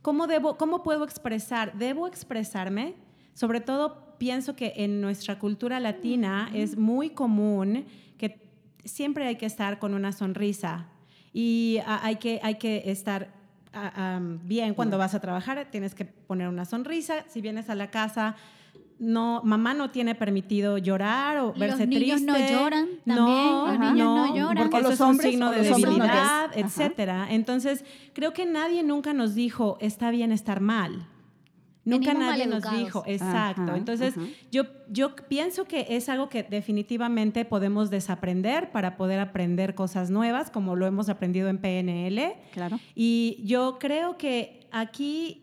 cómo, 0.00 0.28
debo, 0.28 0.56
cómo 0.56 0.84
puedo 0.84 1.02
expresar. 1.02 1.76
¿Debo 1.76 2.06
expresarme? 2.06 2.94
Sobre 3.34 3.60
todo 3.60 4.14
pienso 4.16 4.54
que 4.54 4.74
en 4.76 5.00
nuestra 5.00 5.40
cultura 5.40 5.80
latina 5.80 6.48
es 6.54 6.78
muy 6.78 7.10
común 7.10 7.84
que 8.16 8.40
siempre 8.84 9.26
hay 9.26 9.34
que 9.34 9.46
estar 9.46 9.80
con 9.80 9.94
una 9.94 10.12
sonrisa 10.12 10.86
y 11.32 11.80
hay 11.84 12.14
que, 12.16 12.38
hay 12.44 12.58
que 12.58 12.84
estar 12.92 13.34
ah, 13.72 14.20
bien 14.44 14.74
cuando 14.74 14.98
vas 14.98 15.16
a 15.16 15.20
trabajar, 15.20 15.66
tienes 15.72 15.96
que 15.96 16.04
poner 16.04 16.46
una 16.46 16.64
sonrisa. 16.64 17.24
Si 17.28 17.40
vienes 17.40 17.70
a 17.70 17.74
la 17.74 17.90
casa, 17.90 18.36
no, 19.02 19.40
mamá 19.42 19.74
no 19.74 19.90
tiene 19.90 20.14
permitido 20.14 20.78
llorar 20.78 21.36
o 21.38 21.46
Los 21.48 21.58
verse 21.58 21.86
niños 21.88 22.22
triste. 22.22 22.26
no 22.32 22.38
lloran 22.38 22.88
No, 23.04 23.64
también, 23.66 23.66
los 23.66 23.78
niños 23.92 24.06
no 24.28 24.36
lloran. 24.36 24.56
Porque 24.70 24.76
O 24.76 24.78
eso 24.78 24.88
los 24.88 24.94
es 24.94 25.00
un 25.00 25.06
hombres, 25.08 25.30
signo 25.30 25.50
de 25.50 25.56
los 25.58 25.68
no 25.70 25.76
debilidad, 25.76 26.06
lloran. 26.06 26.50
Ajá. 26.50 26.60
etcétera. 26.60 27.26
Entonces, 27.30 27.84
creo 28.12 28.32
que 28.32 28.46
nadie 28.46 28.84
nunca 28.84 29.12
nos 29.12 29.34
dijo, 29.34 29.76
está 29.80 30.10
bien 30.12 30.30
estar 30.30 30.60
mal. 30.60 31.08
Nunca 31.84 32.12
Venimos 32.12 32.28
nadie 32.30 32.46
nos 32.46 32.62
dijo, 32.78 33.02
exacto. 33.08 33.62
Ajá, 33.62 33.76
Entonces, 33.76 34.16
ajá. 34.16 34.24
yo, 34.52 34.66
yo 34.88 35.16
pienso 35.16 35.64
que 35.64 35.84
es 35.90 36.08
algo 36.08 36.28
que 36.28 36.44
definitivamente 36.44 37.44
podemos 37.44 37.90
desaprender 37.90 38.70
para 38.70 38.96
poder 38.96 39.18
aprender 39.18 39.74
cosas 39.74 40.08
nuevas, 40.10 40.48
como 40.52 40.76
lo 40.76 40.86
hemos 40.86 41.08
aprendido 41.08 41.48
en 41.48 41.58
PNL. 41.58 42.34
Claro. 42.52 42.78
Y 42.94 43.40
yo 43.44 43.78
creo 43.80 44.16
que 44.16 44.68
aquí 44.70 45.42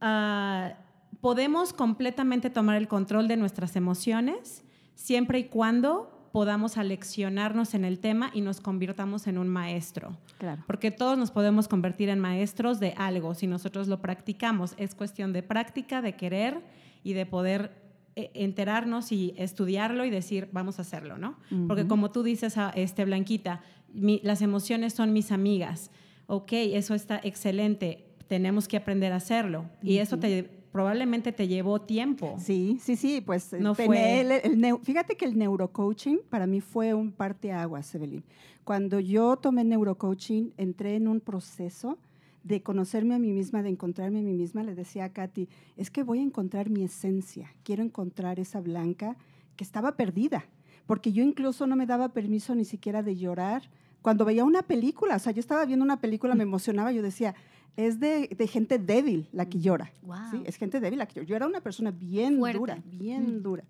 ah, 0.00 0.74
podemos 1.20 1.72
completamente 1.72 2.50
tomar 2.50 2.76
el 2.76 2.88
control 2.88 3.28
de 3.28 3.36
nuestras 3.36 3.76
emociones 3.76 4.64
siempre 4.94 5.38
y 5.40 5.44
cuando 5.44 6.14
podamos 6.32 6.76
aleccionarnos 6.76 7.74
en 7.74 7.84
el 7.84 7.98
tema 8.00 8.30
y 8.34 8.42
nos 8.42 8.60
convirtamos 8.60 9.26
en 9.26 9.38
un 9.38 9.48
maestro. 9.48 10.16
Claro. 10.38 10.62
Porque 10.66 10.90
todos 10.90 11.16
nos 11.16 11.30
podemos 11.30 11.68
convertir 11.68 12.10
en 12.10 12.20
maestros 12.20 12.78
de 12.80 12.92
algo 12.96 13.34
si 13.34 13.46
nosotros 13.46 13.88
lo 13.88 14.00
practicamos. 14.00 14.74
Es 14.76 14.94
cuestión 14.94 15.32
de 15.32 15.42
práctica, 15.42 16.02
de 16.02 16.14
querer 16.16 16.60
y 17.02 17.14
de 17.14 17.24
poder 17.26 17.72
eh, 18.14 18.30
enterarnos 18.34 19.10
y 19.10 19.32
estudiarlo 19.38 20.04
y 20.04 20.10
decir, 20.10 20.48
vamos 20.52 20.78
a 20.78 20.82
hacerlo, 20.82 21.16
¿no? 21.18 21.38
Porque 21.66 21.86
como 21.86 22.10
tú 22.10 22.22
dices, 22.22 22.58
a 22.58 22.70
este, 22.70 23.04
Blanquita, 23.04 23.62
mi- 23.92 24.20
las 24.22 24.42
emociones 24.42 24.92
son 24.92 25.12
mis 25.12 25.32
amigas. 25.32 25.90
Ok, 26.26 26.52
eso 26.52 26.94
está 26.94 27.20
excelente. 27.24 28.04
Tenemos 28.28 28.68
que 28.68 28.76
aprender 28.76 29.12
a 29.12 29.16
hacerlo. 29.16 29.64
Y 29.82 29.98
eso 29.98 30.18
te, 30.18 30.57
probablemente 30.72 31.32
te 31.32 31.48
llevó 31.48 31.80
tiempo. 31.80 32.36
Sí, 32.38 32.78
sí, 32.80 32.96
sí, 32.96 33.20
pues 33.20 33.52
el 33.52 33.62
No 33.62 33.74
fue- 33.74 33.86
PNL, 33.86 34.40
el 34.44 34.58
neu- 34.58 34.80
fíjate 34.82 35.16
que 35.16 35.24
el 35.24 35.36
neurocoaching 35.38 36.18
para 36.30 36.46
mí 36.46 36.60
fue 36.60 36.94
un 36.94 37.12
parteaguas, 37.12 37.94
Evelyn. 37.94 38.22
Cuando 38.64 39.00
yo 39.00 39.36
tomé 39.36 39.64
neurocoaching, 39.64 40.52
entré 40.56 40.96
en 40.96 41.08
un 41.08 41.20
proceso 41.20 41.98
de 42.44 42.62
conocerme 42.62 43.14
a 43.14 43.18
mí 43.18 43.32
misma, 43.32 43.62
de 43.62 43.70
encontrarme 43.70 44.20
a 44.20 44.22
mí 44.22 44.32
misma. 44.34 44.62
Le 44.62 44.74
decía 44.74 45.04
a 45.04 45.12
Katy, 45.12 45.48
es 45.76 45.90
que 45.90 46.02
voy 46.02 46.18
a 46.20 46.22
encontrar 46.22 46.70
mi 46.70 46.84
esencia, 46.84 47.50
quiero 47.62 47.82
encontrar 47.82 48.38
esa 48.40 48.60
blanca 48.60 49.16
que 49.56 49.64
estaba 49.64 49.96
perdida, 49.96 50.44
porque 50.86 51.12
yo 51.12 51.22
incluso 51.24 51.66
no 51.66 51.76
me 51.76 51.86
daba 51.86 52.10
permiso 52.10 52.54
ni 52.54 52.64
siquiera 52.64 53.02
de 53.02 53.16
llorar. 53.16 53.68
Cuando 54.02 54.24
veía 54.24 54.44
una 54.44 54.62
película, 54.62 55.16
o 55.16 55.18
sea, 55.18 55.32
yo 55.32 55.40
estaba 55.40 55.64
viendo 55.66 55.84
una 55.84 56.00
película, 56.00 56.34
me 56.36 56.44
emocionaba, 56.44 56.92
yo 56.92 57.02
decía, 57.02 57.34
es 57.78 58.00
de, 58.00 58.26
de 58.36 58.46
gente 58.48 58.78
débil 58.80 59.28
la 59.30 59.48
que 59.48 59.60
llora. 59.60 59.92
Wow. 60.02 60.16
¿sí? 60.32 60.42
Es 60.46 60.56
gente 60.56 60.80
débil 60.80 60.98
la 60.98 61.06
que 61.06 61.14
llora. 61.14 61.26
Yo 61.28 61.36
era 61.36 61.46
una 61.46 61.60
persona 61.60 61.92
bien 61.92 62.36
Fuerte. 62.38 62.58
dura, 62.58 62.82
bien 62.84 63.38
Mm. 63.38 63.42
dura. 63.42 63.64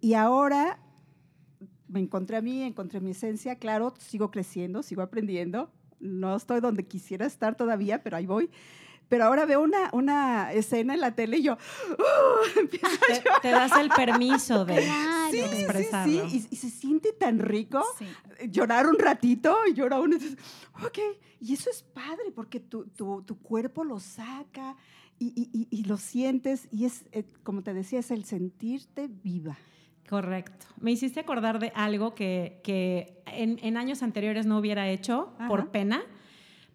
Y 0.00 0.14
ahora 0.14 0.78
me 1.88 1.98
encontré 1.98 2.36
a 2.36 2.40
mí, 2.42 2.62
encontré 2.62 3.00
mi 3.00 3.10
esencia, 3.10 3.56
claro, 3.56 3.92
sigo 3.98 4.30
creciendo, 4.30 4.84
sigo 4.84 5.02
aprendiendo, 5.02 5.68
no 5.98 6.36
estoy 6.36 6.60
donde 6.60 6.84
quisiera 6.86 7.26
estar 7.26 7.56
todavía, 7.56 8.02
pero 8.04 8.16
ahí 8.16 8.26
voy. 8.26 8.50
Pero 9.08 9.24
ahora 9.24 9.46
veo 9.46 9.62
una, 9.62 9.88
una 9.92 10.52
escena 10.52 10.92
en 10.94 11.00
la 11.00 11.14
tele 11.14 11.38
y 11.38 11.42
yo, 11.42 11.54
¡uh! 11.54 12.58
empiezo 12.60 12.86
a 13.36 13.40
Te, 13.40 13.48
das 13.50 13.72
el 13.78 13.88
permiso 13.90 14.64
de 14.64 14.74
Claro. 14.84 15.30
Sí, 15.30 15.40
expresarlo. 15.40 16.28
sí, 16.28 16.40
sí, 16.40 16.48
y, 16.50 16.54
y 16.54 16.56
se 16.58 16.70
siente 16.70 17.12
tan 17.12 17.38
rico 17.38 17.82
llorar 18.50 18.86
un 18.86 18.98
ratito 18.98 19.56
y 19.70 19.74
llora 19.74 20.00
uno. 20.00 20.16
ok, 20.84 20.98
y 21.40 21.52
eso 21.54 21.70
es 21.70 21.82
padre 21.82 22.30
porque 22.34 22.60
tu, 22.60 22.86
tu, 22.86 23.22
tu 23.22 23.38
cuerpo 23.38 23.84
lo 23.84 23.98
saca 24.00 24.76
y, 25.18 25.32
y- 25.52 25.66
y- 25.70 25.84
lo 25.84 25.96
sientes 25.96 26.68
y 26.70 26.84
es, 26.84 27.04
eh, 27.12 27.24
como 27.42 27.62
te 27.62 27.74
decía, 27.74 27.98
es 28.00 28.10
el 28.10 28.24
sentirte 28.24 29.08
viva. 29.08 29.58
Correcto. 30.08 30.66
Me 30.80 30.92
hiciste 30.92 31.20
acordar 31.20 31.58
de 31.58 31.72
algo 31.74 32.14
que, 32.14 32.60
que 32.62 33.20
en, 33.26 33.58
en 33.62 33.76
años 33.76 34.02
anteriores 34.02 34.46
no 34.46 34.58
hubiera 34.58 34.88
hecho 34.88 35.32
por 35.48 35.70
pena, 35.70 36.02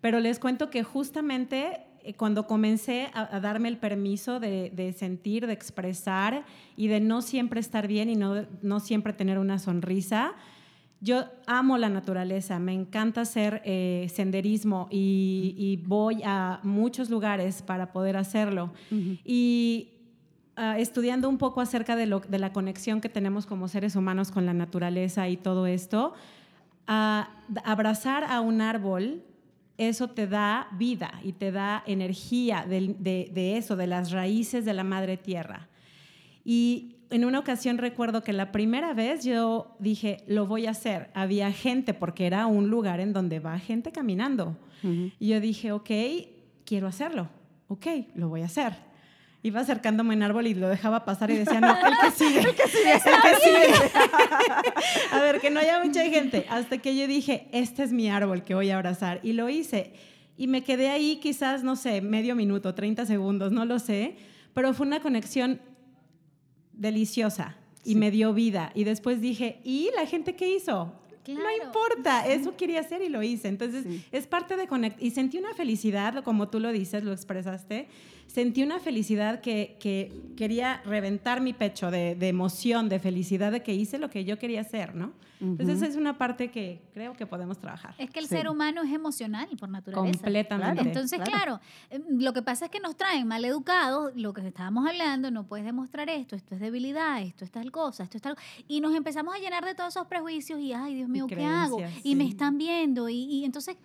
pero 0.01 0.19
les 0.19 0.37
cuento 0.39 0.69
que 0.69 0.83
justamente 0.83 1.79
cuando 2.17 2.47
comencé 2.47 3.09
a, 3.13 3.35
a 3.35 3.39
darme 3.39 3.69
el 3.69 3.77
permiso 3.77 4.39
de, 4.39 4.71
de 4.75 4.93
sentir, 4.93 5.47
de 5.47 5.53
expresar 5.53 6.45
y 6.75 6.87
de 6.87 6.99
no 6.99 7.21
siempre 7.21 7.59
estar 7.59 7.87
bien 7.87 8.09
y 8.09 8.15
no, 8.15 8.45
no 8.61 8.79
siempre 8.79 9.13
tener 9.13 9.39
una 9.39 9.59
sonrisa, 9.59 10.33
yo 11.01 11.25
amo 11.47 11.77
la 11.77 11.89
naturaleza, 11.89 12.59
me 12.59 12.73
encanta 12.73 13.21
hacer 13.21 13.61
eh, 13.65 14.07
senderismo 14.13 14.87
y, 14.89 15.53
y 15.57 15.77
voy 15.85 16.21
a 16.23 16.59
muchos 16.63 17.09
lugares 17.09 17.61
para 17.61 17.91
poder 17.91 18.15
hacerlo. 18.15 18.71
Y 19.25 19.89
ah, 20.55 20.77
estudiando 20.79 21.27
un 21.27 21.37
poco 21.37 21.59
acerca 21.59 21.95
de, 21.97 22.05
lo- 22.05 22.21
de 22.21 22.39
la 22.39 22.53
conexión 22.53 23.01
que 23.01 23.09
tenemos 23.09 23.45
como 23.45 23.67
seres 23.67 23.95
humanos 23.97 24.31
con 24.31 24.45
la 24.45 24.53
naturaleza 24.53 25.27
y 25.27 25.35
todo 25.35 25.67
esto, 25.67 26.13
ah, 26.87 27.29
abrazar 27.65 28.23
a 28.23 28.39
un 28.39 28.61
árbol, 28.61 29.23
eso 29.77 30.09
te 30.09 30.27
da 30.27 30.67
vida 30.73 31.19
y 31.23 31.33
te 31.33 31.51
da 31.51 31.83
energía 31.85 32.65
de 32.67 33.57
eso, 33.57 33.75
de 33.75 33.87
las 33.87 34.11
raíces 34.11 34.65
de 34.65 34.73
la 34.73 34.83
madre 34.83 35.17
tierra. 35.17 35.69
Y 36.45 36.97
en 37.09 37.25
una 37.25 37.39
ocasión 37.39 37.77
recuerdo 37.77 38.23
que 38.23 38.33
la 38.33 38.51
primera 38.51 38.93
vez 38.93 39.23
yo 39.23 39.75
dije, 39.79 40.23
lo 40.27 40.47
voy 40.47 40.65
a 40.65 40.71
hacer. 40.71 41.09
Había 41.13 41.51
gente, 41.51 41.93
porque 41.93 42.25
era 42.25 42.47
un 42.47 42.69
lugar 42.69 42.99
en 42.99 43.13
donde 43.13 43.39
va 43.39 43.59
gente 43.59 43.91
caminando. 43.91 44.57
Y 45.19 45.27
yo 45.27 45.39
dije, 45.39 45.71
ok, 45.71 45.91
quiero 46.65 46.87
hacerlo. 46.87 47.29
Ok, 47.67 47.87
lo 48.15 48.29
voy 48.29 48.41
a 48.41 48.45
hacer. 48.45 48.92
Iba 49.45 49.59
acercándome 49.59 50.13
en 50.13 50.23
árbol 50.23 50.47
y 50.47 50.53
lo 50.53 50.69
dejaba 50.69 51.03
pasar 51.03 51.29
y 51.29 51.35
decía, 51.37 51.59
no, 51.59 51.75
el 51.75 51.93
que 52.01 52.11
sigue. 52.17 52.39
el 52.39 52.55
que 52.55 52.67
sigue. 52.67 53.91
a 55.11 55.19
ver, 55.21 55.41
que 55.41 55.49
no 55.49 55.59
haya 55.59 55.83
mucha 55.83 56.01
gente. 56.05 56.45
Hasta 56.49 56.77
que 56.77 56.95
yo 56.95 57.07
dije, 57.07 57.47
este 57.51 57.83
es 57.83 57.91
mi 57.91 58.09
árbol 58.09 58.43
que 58.45 58.55
voy 58.55 58.69
a 58.69 58.75
abrazar. 58.77 59.19
Y 59.21 59.33
lo 59.33 59.49
hice. 59.49 59.93
Y 60.37 60.47
me 60.47 60.63
quedé 60.63 60.89
ahí 60.89 61.17
quizás, 61.17 61.61
no 61.63 61.75
sé, 61.75 62.01
medio 62.01 62.35
minuto, 62.35 62.73
30 62.73 63.05
segundos, 63.05 63.51
no 63.51 63.65
lo 63.65 63.79
sé. 63.79 64.15
Pero 64.53 64.73
fue 64.73 64.87
una 64.87 65.01
conexión 65.01 65.59
deliciosa 66.71 67.55
y 67.83 67.95
me 67.95 68.11
dio 68.11 68.33
vida. 68.33 68.71
Y 68.75 68.83
después 68.85 69.21
dije, 69.21 69.59
¿y 69.63 69.89
la 69.95 70.05
gente 70.05 70.35
qué 70.35 70.55
hizo? 70.55 70.93
Claro. 71.23 71.41
No 71.43 71.65
importa, 71.65 72.27
eso 72.27 72.55
quería 72.57 72.81
hacer 72.81 73.01
y 73.01 73.09
lo 73.09 73.23
hice. 73.23 73.47
Entonces, 73.47 73.83
Sí. 73.83 74.03
es 74.11 74.27
parte 74.27 74.55
de 74.57 74.67
conectar. 74.67 75.01
Y 75.03 75.11
sentí 75.11 75.37
una 75.37 75.53
felicidad, 75.53 76.23
como 76.23 76.49
tú 76.49 76.59
lo 76.59 76.71
dices, 76.71 77.03
lo 77.03 77.11
expresaste. 77.13 77.87
Sentí 78.27 78.63
una 78.63 78.79
felicidad 78.79 79.41
que, 79.41 79.77
que 79.79 80.11
quería 80.35 80.81
reventar 80.85 81.39
mi 81.41 81.53
pecho 81.53 81.91
de, 81.91 82.15
de 82.15 82.27
emoción, 82.29 82.89
de 82.89 82.99
felicidad 82.99 83.51
de 83.51 83.61
que 83.61 83.73
hice 83.73 83.99
lo 83.99 84.09
que 84.09 84.25
yo 84.25 84.39
quería 84.39 84.61
hacer, 84.61 84.95
¿no? 84.95 85.13
Entonces, 85.39 85.81
es 85.89 85.95
una 85.97 86.17
parte 86.17 86.49
que 86.51 86.79
creo 86.93 87.17
que 87.17 87.25
podemos 87.27 87.59
trabajar. 87.59 87.93
Es 87.97 88.09
que 88.09 88.19
el 88.19 88.27
Sí. 88.27 88.35
ser 88.35 88.47
humano 88.47 88.81
es 88.81 88.93
emocional 88.93 89.49
por 89.59 89.67
naturaleza. 89.67 90.19
Completamente. 90.19 90.73
Claro. 90.75 90.87
Entonces, 90.89 91.19
claro. 91.19 91.31
claro, 91.31 91.59
eh, 91.89 92.01
lo 92.17 92.31
que 92.31 92.41
pasa 92.41 92.65
es 92.65 92.71
que 92.71 92.79
nos 92.79 92.95
traen 92.95 93.27
mal 93.27 93.43
educados, 93.43 94.13
lo 94.15 94.31
que 94.33 94.47
estábamos 94.47 94.87
hablando, 94.87 95.31
no 95.31 95.45
puedes 95.45 95.65
demostrar 95.65 96.09
esto, 96.09 96.37
esto 96.37 96.55
es 96.55 96.61
debilidad, 96.61 97.21
esto 97.21 97.43
es 97.43 97.51
tal 97.51 97.71
cosa, 97.73 98.03
esto 98.03 98.15
es 98.17 98.21
tal... 98.21 98.37
Y 98.69 98.79
nos 98.79 98.95
empezamos 98.95 99.35
a 99.35 99.39
llenar 99.39 99.65
de 99.65 99.75
todos 99.75 99.93
esos 99.93 100.07
prejuicios 100.07 100.61
y, 100.61 100.71
ay, 100.71 100.95
Dios 100.95 101.09
mío, 101.09 101.27
¿qué 101.27 101.43
hago? 101.43 101.75
creencias, 101.75 102.05
Y 102.05 102.15
me 102.15 102.23
sí. 102.23 102.29
están 102.29 102.57
viendo 102.57 103.09
y, 103.09 103.15
y 103.25 103.43
entonces... 103.45 103.75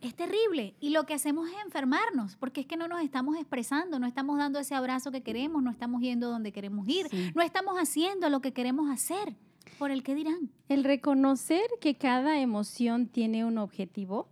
Es 0.00 0.14
terrible 0.14 0.74
y 0.80 0.90
lo 0.90 1.04
que 1.04 1.14
hacemos 1.14 1.48
es 1.50 1.54
enfermarnos 1.64 2.36
porque 2.36 2.62
es 2.62 2.66
que 2.66 2.76
no 2.76 2.88
nos 2.88 3.02
estamos 3.02 3.36
expresando, 3.36 3.98
no 3.98 4.06
estamos 4.06 4.38
dando 4.38 4.58
ese 4.58 4.74
abrazo 4.74 5.10
que 5.10 5.22
queremos, 5.22 5.62
no 5.62 5.70
estamos 5.70 6.00
yendo 6.00 6.30
donde 6.30 6.52
queremos 6.52 6.88
ir, 6.88 7.06
Sí. 7.10 7.30
no 7.34 7.42
estamos 7.42 7.76
haciendo 7.76 8.30
lo 8.30 8.40
que 8.40 8.52
queremos 8.52 8.90
hacer 8.90 9.36
por 9.78 9.90
el 9.90 10.02
que 10.02 10.14
dirán. 10.14 10.50
El 10.68 10.84
reconocer 10.84 11.62
que 11.80 11.96
cada 11.96 12.40
emoción 12.40 13.06
tiene 13.08 13.44
un 13.44 13.58
objetivo, 13.58 14.28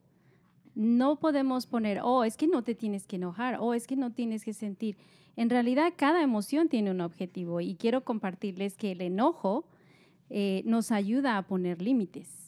no 0.74 1.18
podemos 1.18 1.66
poner, 1.66 2.00
oh, 2.02 2.24
es 2.24 2.36
que 2.36 2.46
no 2.46 2.62
te 2.62 2.74
tienes 2.74 3.06
que 3.06 3.16
enojar, 3.16 3.58
oh, 3.60 3.74
es 3.74 3.86
que 3.86 3.96
no 3.96 4.12
tienes 4.12 4.44
que 4.44 4.52
sentir. 4.54 4.96
En 5.36 5.50
realidad, 5.50 5.92
cada 5.96 6.22
emoción 6.22 6.68
tiene 6.68 6.90
un 6.90 7.00
objetivo 7.00 7.60
y 7.60 7.74
quiero 7.74 8.04
compartirles 8.04 8.76
que 8.76 8.92
el 8.92 9.00
enojo 9.02 9.66
eh, 10.30 10.62
nos 10.64 10.92
ayuda 10.92 11.36
a 11.36 11.46
poner 11.46 11.82
límites. 11.82 12.47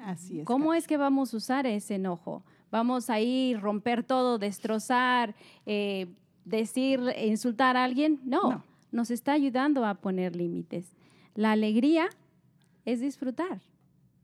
Así 0.00 0.40
es. 0.40 0.46
¿Cómo 0.46 0.74
es 0.74 0.86
que 0.86 0.96
vamos 0.96 1.32
a 1.34 1.36
usar 1.36 1.66
ese 1.66 1.96
enojo? 1.96 2.42
¿Vamos 2.70 3.10
a 3.10 3.20
ir, 3.20 3.60
romper 3.60 4.04
todo, 4.04 4.38
destrozar, 4.38 5.34
eh, 5.66 6.06
decir, 6.44 7.00
insultar 7.22 7.76
a 7.76 7.84
alguien? 7.84 8.20
No, 8.24 8.42
No. 8.50 8.64
nos 8.92 9.10
está 9.10 9.32
ayudando 9.32 9.84
a 9.84 9.94
poner 9.94 10.36
límites. 10.36 10.92
La 11.34 11.52
alegría 11.52 12.08
es 12.84 13.00
disfrutar, 13.00 13.60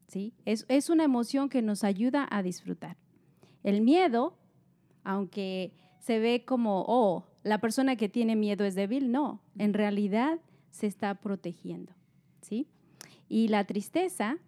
¿sí? 0.09 0.33
Es, 0.45 0.65
es 0.69 0.91
una 0.91 1.05
emoción 1.05 1.49
que 1.49 1.63
nos 1.63 1.85
ayuda 1.85 2.27
a 2.31 2.43
disfrutar. 2.43 2.97
El 3.63 3.81
miedo, 3.83 4.35
aunque 5.05 5.73
se 5.99 6.19
ve 6.21 6.45
como, 6.45 6.85
oh, 6.89 7.25
la 7.43 7.59
persona 7.59 7.97
que 7.97 8.09
tiene 8.09 8.35
miedo 8.37 8.65
es 8.65 8.75
débil, 8.75 9.11
no, 9.13 9.41
en 9.59 9.73
realidad 9.75 10.39
se 10.71 10.87
está 10.87 11.15
protegiendo, 11.15 11.93
¿sí? 12.43 12.69
Y 13.29 13.49
la 13.49 13.65
tristeza 13.65 14.39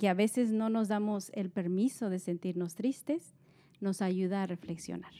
que 0.00 0.08
a 0.08 0.14
veces 0.14 0.50
no 0.50 0.70
nos 0.70 0.88
damos 0.88 1.30
el 1.34 1.50
permiso 1.50 2.08
de 2.08 2.20
sentirnos 2.20 2.74
tristes, 2.74 3.34
nos 3.82 4.00
ayuda 4.00 4.44
a 4.44 4.46
reflexionar. 4.46 5.12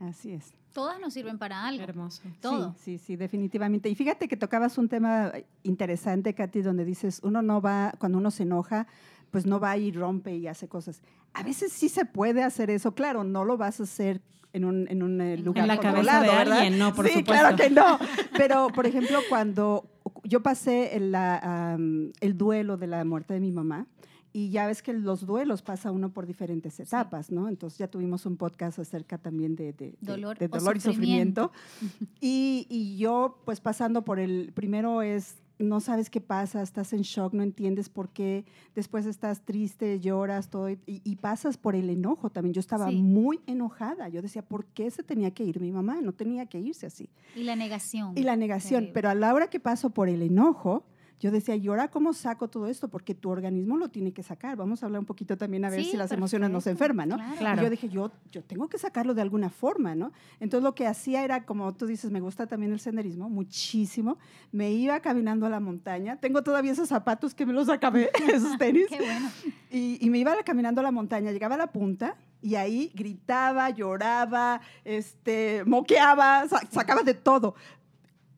Así 0.00 0.32
es. 0.32 0.52
Todas 0.72 0.98
nos 0.98 1.14
sirven 1.14 1.38
para 1.38 1.64
algo. 1.64 1.84
Hermoso. 1.84 2.20
Todo. 2.40 2.74
Sí, 2.76 2.98
sí, 2.98 3.04
sí, 3.06 3.16
definitivamente. 3.16 3.88
Y 3.88 3.94
fíjate 3.94 4.26
que 4.26 4.36
tocabas 4.36 4.78
un 4.78 4.88
tema 4.88 5.30
interesante, 5.62 6.34
Katy, 6.34 6.60
donde 6.62 6.84
dices, 6.84 7.20
uno 7.22 7.40
no 7.40 7.60
va, 7.60 7.94
cuando 8.00 8.18
uno 8.18 8.32
se 8.32 8.42
enoja, 8.42 8.88
pues 9.30 9.46
no 9.46 9.60
va 9.60 9.76
y 9.76 9.92
rompe 9.92 10.34
y 10.34 10.48
hace 10.48 10.66
cosas. 10.66 11.02
A 11.32 11.44
veces 11.44 11.72
sí 11.72 11.88
se 11.88 12.04
puede 12.04 12.42
hacer 12.42 12.68
eso, 12.68 12.96
claro, 12.96 13.22
no 13.22 13.44
lo 13.44 13.56
vas 13.56 13.78
a 13.78 13.84
hacer 13.84 14.22
en 14.52 14.64
un, 14.64 14.88
en 14.88 15.04
un 15.04 15.20
eh, 15.20 15.36
lugar 15.36 15.62
En 15.62 15.68
la 15.68 15.78
cabeza 15.78 16.20
de 16.20 16.26
¿verdad? 16.26 16.52
alguien, 16.58 16.80
no, 16.80 16.92
por 16.92 17.06
sí, 17.06 17.18
supuesto. 17.18 17.32
claro 17.32 17.56
que 17.56 17.70
no. 17.70 17.96
Pero, 18.36 18.70
por 18.74 18.86
ejemplo, 18.86 19.20
cuando 19.28 19.88
yo 20.30 20.42
pasé 20.42 20.96
el, 20.96 21.10
la, 21.12 21.72
am, 21.74 22.12
el 22.20 22.36
duelo 22.38 22.76
de 22.76 22.86
la 22.86 23.04
muerte 23.04 23.34
de 23.34 23.40
mi 23.40 23.52
mamá, 23.52 23.86
y 24.32 24.50
ya 24.50 24.66
ves 24.68 24.80
que 24.80 24.92
los 24.92 25.26
duelos 25.26 25.60
pasa 25.60 25.90
uno 25.90 26.12
por 26.12 26.24
diferentes 26.24 26.78
etapas, 26.78 27.32
¿no? 27.32 27.48
Entonces 27.48 27.78
ya 27.80 27.88
tuvimos 27.88 28.26
un 28.26 28.36
podcast 28.36 28.78
acerca 28.78 29.18
también 29.18 29.56
de, 29.56 29.72
de- 29.72 29.90
de- 29.90 29.96
Dolor 30.00 30.38
de 30.38 30.46
y 30.46 30.80
sufrimiento. 30.80 31.50
sufrimiento. 31.50 31.52
Y, 32.20 32.66
y 32.70 32.96
yo, 32.96 33.38
pues 33.44 33.60
pasando 33.60 34.04
por 34.04 34.20
el, 34.20 34.52
primero 34.54 35.02
es, 35.02 35.36
no 35.60 35.80
sabes 35.80 36.10
qué 36.10 36.20
pasa, 36.20 36.62
estás 36.62 36.92
en 36.92 37.02
shock, 37.02 37.32
no 37.34 37.42
entiendes 37.42 37.88
por 37.88 38.08
qué, 38.08 38.44
después 38.74 39.06
estás 39.06 39.42
triste, 39.44 40.00
lloras, 40.00 40.48
todo, 40.50 40.70
y, 40.70 40.78
y 40.86 41.16
pasas 41.16 41.56
por 41.56 41.74
el 41.76 41.90
enojo 41.90 42.30
también. 42.30 42.54
Yo 42.54 42.60
estaba 42.60 42.88
Sí. 42.88 42.96
muy 43.02 43.40
enojada. 43.46 44.08
Yo 44.08 44.22
decía, 44.22 44.42
¿por 44.42 44.64
qué 44.66 44.90
se 44.90 45.02
tenía 45.02 45.30
que 45.32 45.44
ir 45.44 45.60
mi 45.60 45.70
mamá? 45.70 46.00
No 46.00 46.12
tenía 46.12 46.46
que 46.46 46.58
irse 46.58 46.86
así. 46.86 47.08
Y 47.36 47.44
la 47.44 47.56
negación. 47.56 48.12
Y 48.16 48.22
la 48.22 48.36
negación. 48.36 48.90
Pero 48.92 49.10
a 49.10 49.14
la 49.14 49.32
hora 49.34 49.48
que 49.50 49.60
paso 49.60 49.90
por 49.90 50.08
el 50.08 50.22
enojo, 50.22 50.84
yo 51.20 51.30
decía, 51.30 51.54
¿y 51.54 51.68
ahora 51.68 51.88
cómo 51.88 52.12
saco 52.14 52.48
todo 52.48 52.66
esto? 52.66 52.88
Porque 52.88 53.14
tu 53.14 53.28
organismo 53.30 53.76
lo 53.76 53.90
tiene 53.90 54.12
que 54.12 54.22
sacar. 54.22 54.56
Vamos 54.56 54.82
a 54.82 54.86
hablar 54.86 55.00
un 55.00 55.06
poquito 55.06 55.36
también 55.36 55.64
a 55.66 55.70
ver 55.70 55.84
Sí, 55.84 55.90
si 55.92 55.96
las 55.98 56.10
emociones 56.12 56.48
nos 56.50 56.64
perfecto. 56.64 56.84
enferman, 56.84 57.08
¿no? 57.10 57.18
Claro. 57.38 57.60
Y 57.60 57.64
yo 57.64 57.70
dije, 57.70 57.88
yo, 57.90 58.10
yo 58.32 58.42
tengo 58.42 58.68
que 58.68 58.78
sacarlo 58.78 59.12
de 59.14 59.20
alguna 59.22 59.50
forma, 59.50 59.94
¿no? 59.94 60.12
Entonces 60.40 60.64
lo 60.64 60.74
que 60.74 60.86
hacía 60.86 61.22
era, 61.22 61.44
como 61.44 61.72
tú 61.74 61.86
dices, 61.86 62.10
me 62.10 62.20
gusta 62.20 62.46
también 62.46 62.72
el 62.72 62.80
senderismo, 62.80 63.28
muchísimo. 63.28 64.16
Me 64.50 64.72
iba 64.72 64.98
caminando 65.00 65.44
a 65.46 65.50
la 65.50 65.60
montaña. 65.60 66.16
Tengo 66.16 66.42
todavía 66.42 66.72
esos 66.72 66.88
zapatos 66.88 67.34
que 67.34 67.44
me 67.44 67.52
los 67.52 67.68
acabé, 67.68 68.10
esos 68.32 68.56
tenis. 68.56 68.86
Qué 68.88 68.96
bueno. 68.96 69.30
Y, 69.70 69.98
y 70.00 70.08
me 70.10 70.18
iba 70.18 70.34
caminando 70.44 70.80
a 70.80 70.84
la 70.84 70.90
montaña, 70.90 71.30
llegaba 71.32 71.54
a 71.56 71.58
la 71.58 71.70
punta 71.70 72.16
y 72.42 72.54
ahí 72.54 72.90
gritaba, 72.94 73.68
lloraba, 73.68 74.62
este, 74.84 75.62
moqueaba, 75.66 76.48
sa- 76.48 76.66
sacaba 76.70 77.02
de 77.02 77.12
todo. 77.12 77.54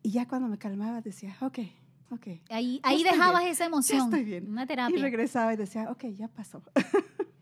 Y 0.01 0.11
ya 0.11 0.27
cuando 0.27 0.49
me 0.49 0.57
calmaba 0.57 0.99
decía, 0.99 1.37
ok, 1.39 1.59
ok. 2.13 2.27
Ahí, 2.49 2.79
Ya 2.83 2.89
ahí 2.89 3.03
dejabas 3.03 3.41
bien, 3.41 3.51
esa 3.51 3.63
Ya 3.63 3.67
emoción. 3.67 4.01
estoy 4.05 4.23
bien. 4.23 4.49
Una 4.49 4.63
Y 4.63 4.67
terapia. 4.67 5.01
regresaba 5.01 5.53
y 5.53 5.57
decía, 5.57 5.89
ok, 5.91 6.05
ya 6.15 6.27
pasó. 6.27 6.61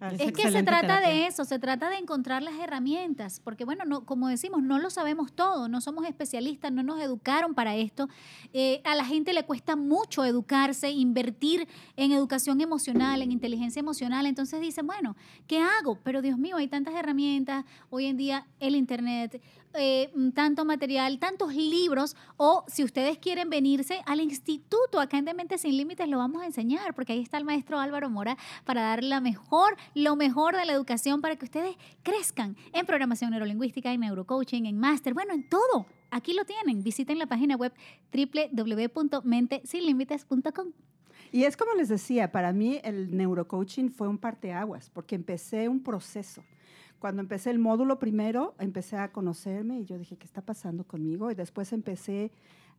Así 0.00 0.16
Es 0.22 0.32
que 0.32 0.50
se 0.50 0.62
trata 0.62 1.00
de 1.00 1.26
eso, 1.26 1.44
se 1.46 1.58
trata 1.58 1.88
de 1.88 1.96
encontrar 1.96 2.42
las 2.42 2.58
herramientas, 2.58 3.40
porque 3.40 3.64
bueno, 3.64 3.84
no, 3.86 4.04
como 4.04 4.28
decimos, 4.28 4.62
no 4.62 4.78
lo 4.78 4.90
sabemos 4.90 5.32
todo, 5.32 5.68
no 5.68 5.80
somos 5.80 6.04
especialistas, 6.06 6.72
no 6.72 6.82
nos 6.82 7.00
educaron 7.00 7.54
para 7.54 7.74
esto. 7.76 8.08
Eh, 8.52 8.82
a 8.84 8.96
la 8.96 9.04
gente 9.06 9.32
le 9.32 9.44
cuesta 9.44 9.76
mucho 9.76 10.24
educarse, 10.24 10.90
invertir 10.90 11.66
en 11.96 12.12
educación 12.12 12.60
emocional, 12.60 13.22
en 13.22 13.32
inteligencia 13.32 13.80
emocional, 13.80 14.26
entonces 14.26 14.60
dicen, 14.60 14.86
bueno, 14.86 15.16
¿qué 15.46 15.60
hago? 15.62 15.98
Pero 16.02 16.20
Dios 16.20 16.38
mío, 16.38 16.56
hay 16.56 16.68
tantas 16.68 16.94
herramientas, 16.94 17.64
hoy 17.88 18.06
en 18.06 18.16
día 18.18 18.46
el 18.60 18.74
Internet, 18.76 19.40
eh, 19.74 20.10
mm, 20.14 20.30
tanto 20.30 20.64
material, 20.64 21.18
tantos 21.18 21.54
libros, 21.54 22.16
o 22.36 22.64
si 22.68 22.84
ustedes 22.84 23.18
quieren 23.18 23.50
venirse 23.50 24.00
al 24.06 24.20
instituto 24.20 25.00
acá 25.00 25.18
en 25.18 25.24
Dementes 25.24 25.62
Sin 25.62 25.76
Límites, 25.76 26.08
lo 26.08 26.18
vamos 26.18 26.42
a 26.42 26.46
enseñar, 26.46 26.94
porque 26.94 27.12
ahí 27.12 27.20
está 27.20 27.38
el 27.38 27.44
maestro 27.44 27.78
Álvaro 27.78 28.10
Mora 28.10 28.36
para 28.64 28.82
dar 28.82 29.04
la 29.04 29.20
mejor, 29.20 29.76
lo 29.94 30.16
mejor 30.16 30.56
de 30.56 30.64
la 30.64 30.72
educación 30.72 31.20
para 31.20 31.36
que 31.36 31.44
ustedes 31.44 31.76
crezcan 32.02 32.56
en 32.72 32.86
programación 32.86 33.30
neurolingüística, 33.30 33.92
en 33.92 34.00
neurocoaching, 34.00 34.66
en 34.66 34.78
máster, 34.78 35.14
bueno, 35.14 35.32
en 35.34 35.48
todo. 35.48 35.86
Aquí 36.10 36.34
lo 36.34 36.44
tienen. 36.44 36.82
Visiten 36.82 37.18
la 37.18 37.26
página 37.26 37.56
web 37.56 37.72
www.mentesinlimites.com. 38.12 40.72
Y 41.32 41.44
es 41.44 41.56
como 41.56 41.72
les 41.74 41.88
decía, 41.88 42.30
para 42.30 42.52
mí 42.52 42.78
el 42.84 43.16
neurocoaching 43.16 43.90
fue 43.90 44.06
un 44.06 44.18
parteaguas, 44.18 44.90
porque 44.90 45.14
empecé 45.16 45.68
un 45.68 45.82
proceso. 45.82 46.44
Cuando 47.04 47.20
empecé 47.20 47.50
el 47.50 47.58
módulo 47.58 47.98
primero, 47.98 48.54
empecé 48.58 48.96
a 48.96 49.12
conocerme 49.12 49.78
y 49.78 49.84
yo 49.84 49.98
dije, 49.98 50.16
¿qué 50.16 50.24
está 50.24 50.40
pasando 50.40 50.84
conmigo? 50.84 51.30
Y 51.30 51.34
después 51.34 51.70
empecé 51.74 52.32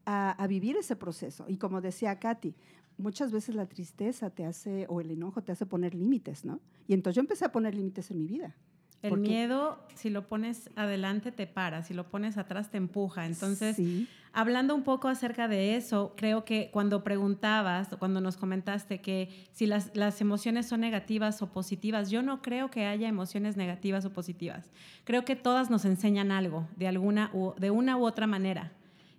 a, 0.03 0.43
vivir 0.49 0.75
ese 0.77 0.95
proceso. 0.95 1.45
Y 1.47 1.57
como 1.57 1.79
decía 1.79 2.17
Katy, 2.17 2.55
muchas 2.97 3.31
veces 3.31 3.53
la 3.53 3.67
tristeza 3.67 4.31
te 4.31 4.43
hace, 4.43 4.87
o 4.89 4.99
el 4.99 5.11
enojo 5.11 5.43
te 5.43 5.51
hace 5.51 5.67
poner 5.67 5.93
límites, 5.93 6.43
¿no? 6.43 6.59
Y 6.87 6.95
entonces 6.95 7.17
yo 7.17 7.19
empecé 7.21 7.45
a 7.45 7.51
poner 7.51 7.75
límites 7.75 8.09
en 8.09 8.17
mi 8.17 8.25
vida. 8.25 8.55
El 9.01 9.17
miedo, 9.17 9.79
si 9.93 10.09
lo 10.09 10.27
pones 10.27 10.69
adelante, 10.75 11.31
te 11.31 11.45
para, 11.45 11.83
si 11.83 11.93
lo 11.93 12.09
pones 12.09 12.37
atrás, 12.37 12.71
te 12.71 12.77
empuja. 12.77 13.25
Entonces, 13.25 13.75
Sí. 13.75 14.07
Hablando 14.37 14.75
un 14.75 14.83
poco 14.83 15.07
acerca 15.07 15.47
de 15.47 15.77
eso, 15.77 16.13
creo 16.17 16.43
que 16.43 16.69
cuando 16.73 17.05
preguntabas, 17.05 17.87
cuando 17.97 18.19
nos 18.19 18.35
comentaste 18.35 18.99
que 18.99 19.29
si 19.53 19.65
las, 19.65 19.95
las 19.95 20.19
emociones 20.19 20.65
son 20.65 20.81
negativas 20.81 21.41
o 21.41 21.47
positivas, 21.47 22.11
yo 22.11 22.21
no 22.21 22.41
creo 22.41 22.69
que 22.69 22.85
haya 22.85 23.07
emociones 23.07 23.55
negativas 23.55 24.03
o 24.03 24.11
positivas. 24.11 24.73
Creo 25.05 25.23
que 25.23 25.37
todas 25.37 25.69
nos 25.69 25.85
enseñan 25.85 26.33
algo 26.33 26.67
de, 26.75 26.89
alguna 26.89 27.29
u, 27.33 27.53
de 27.57 27.71
una 27.71 27.95
u 27.95 28.05
otra 28.05 28.27
manera. 28.27 28.73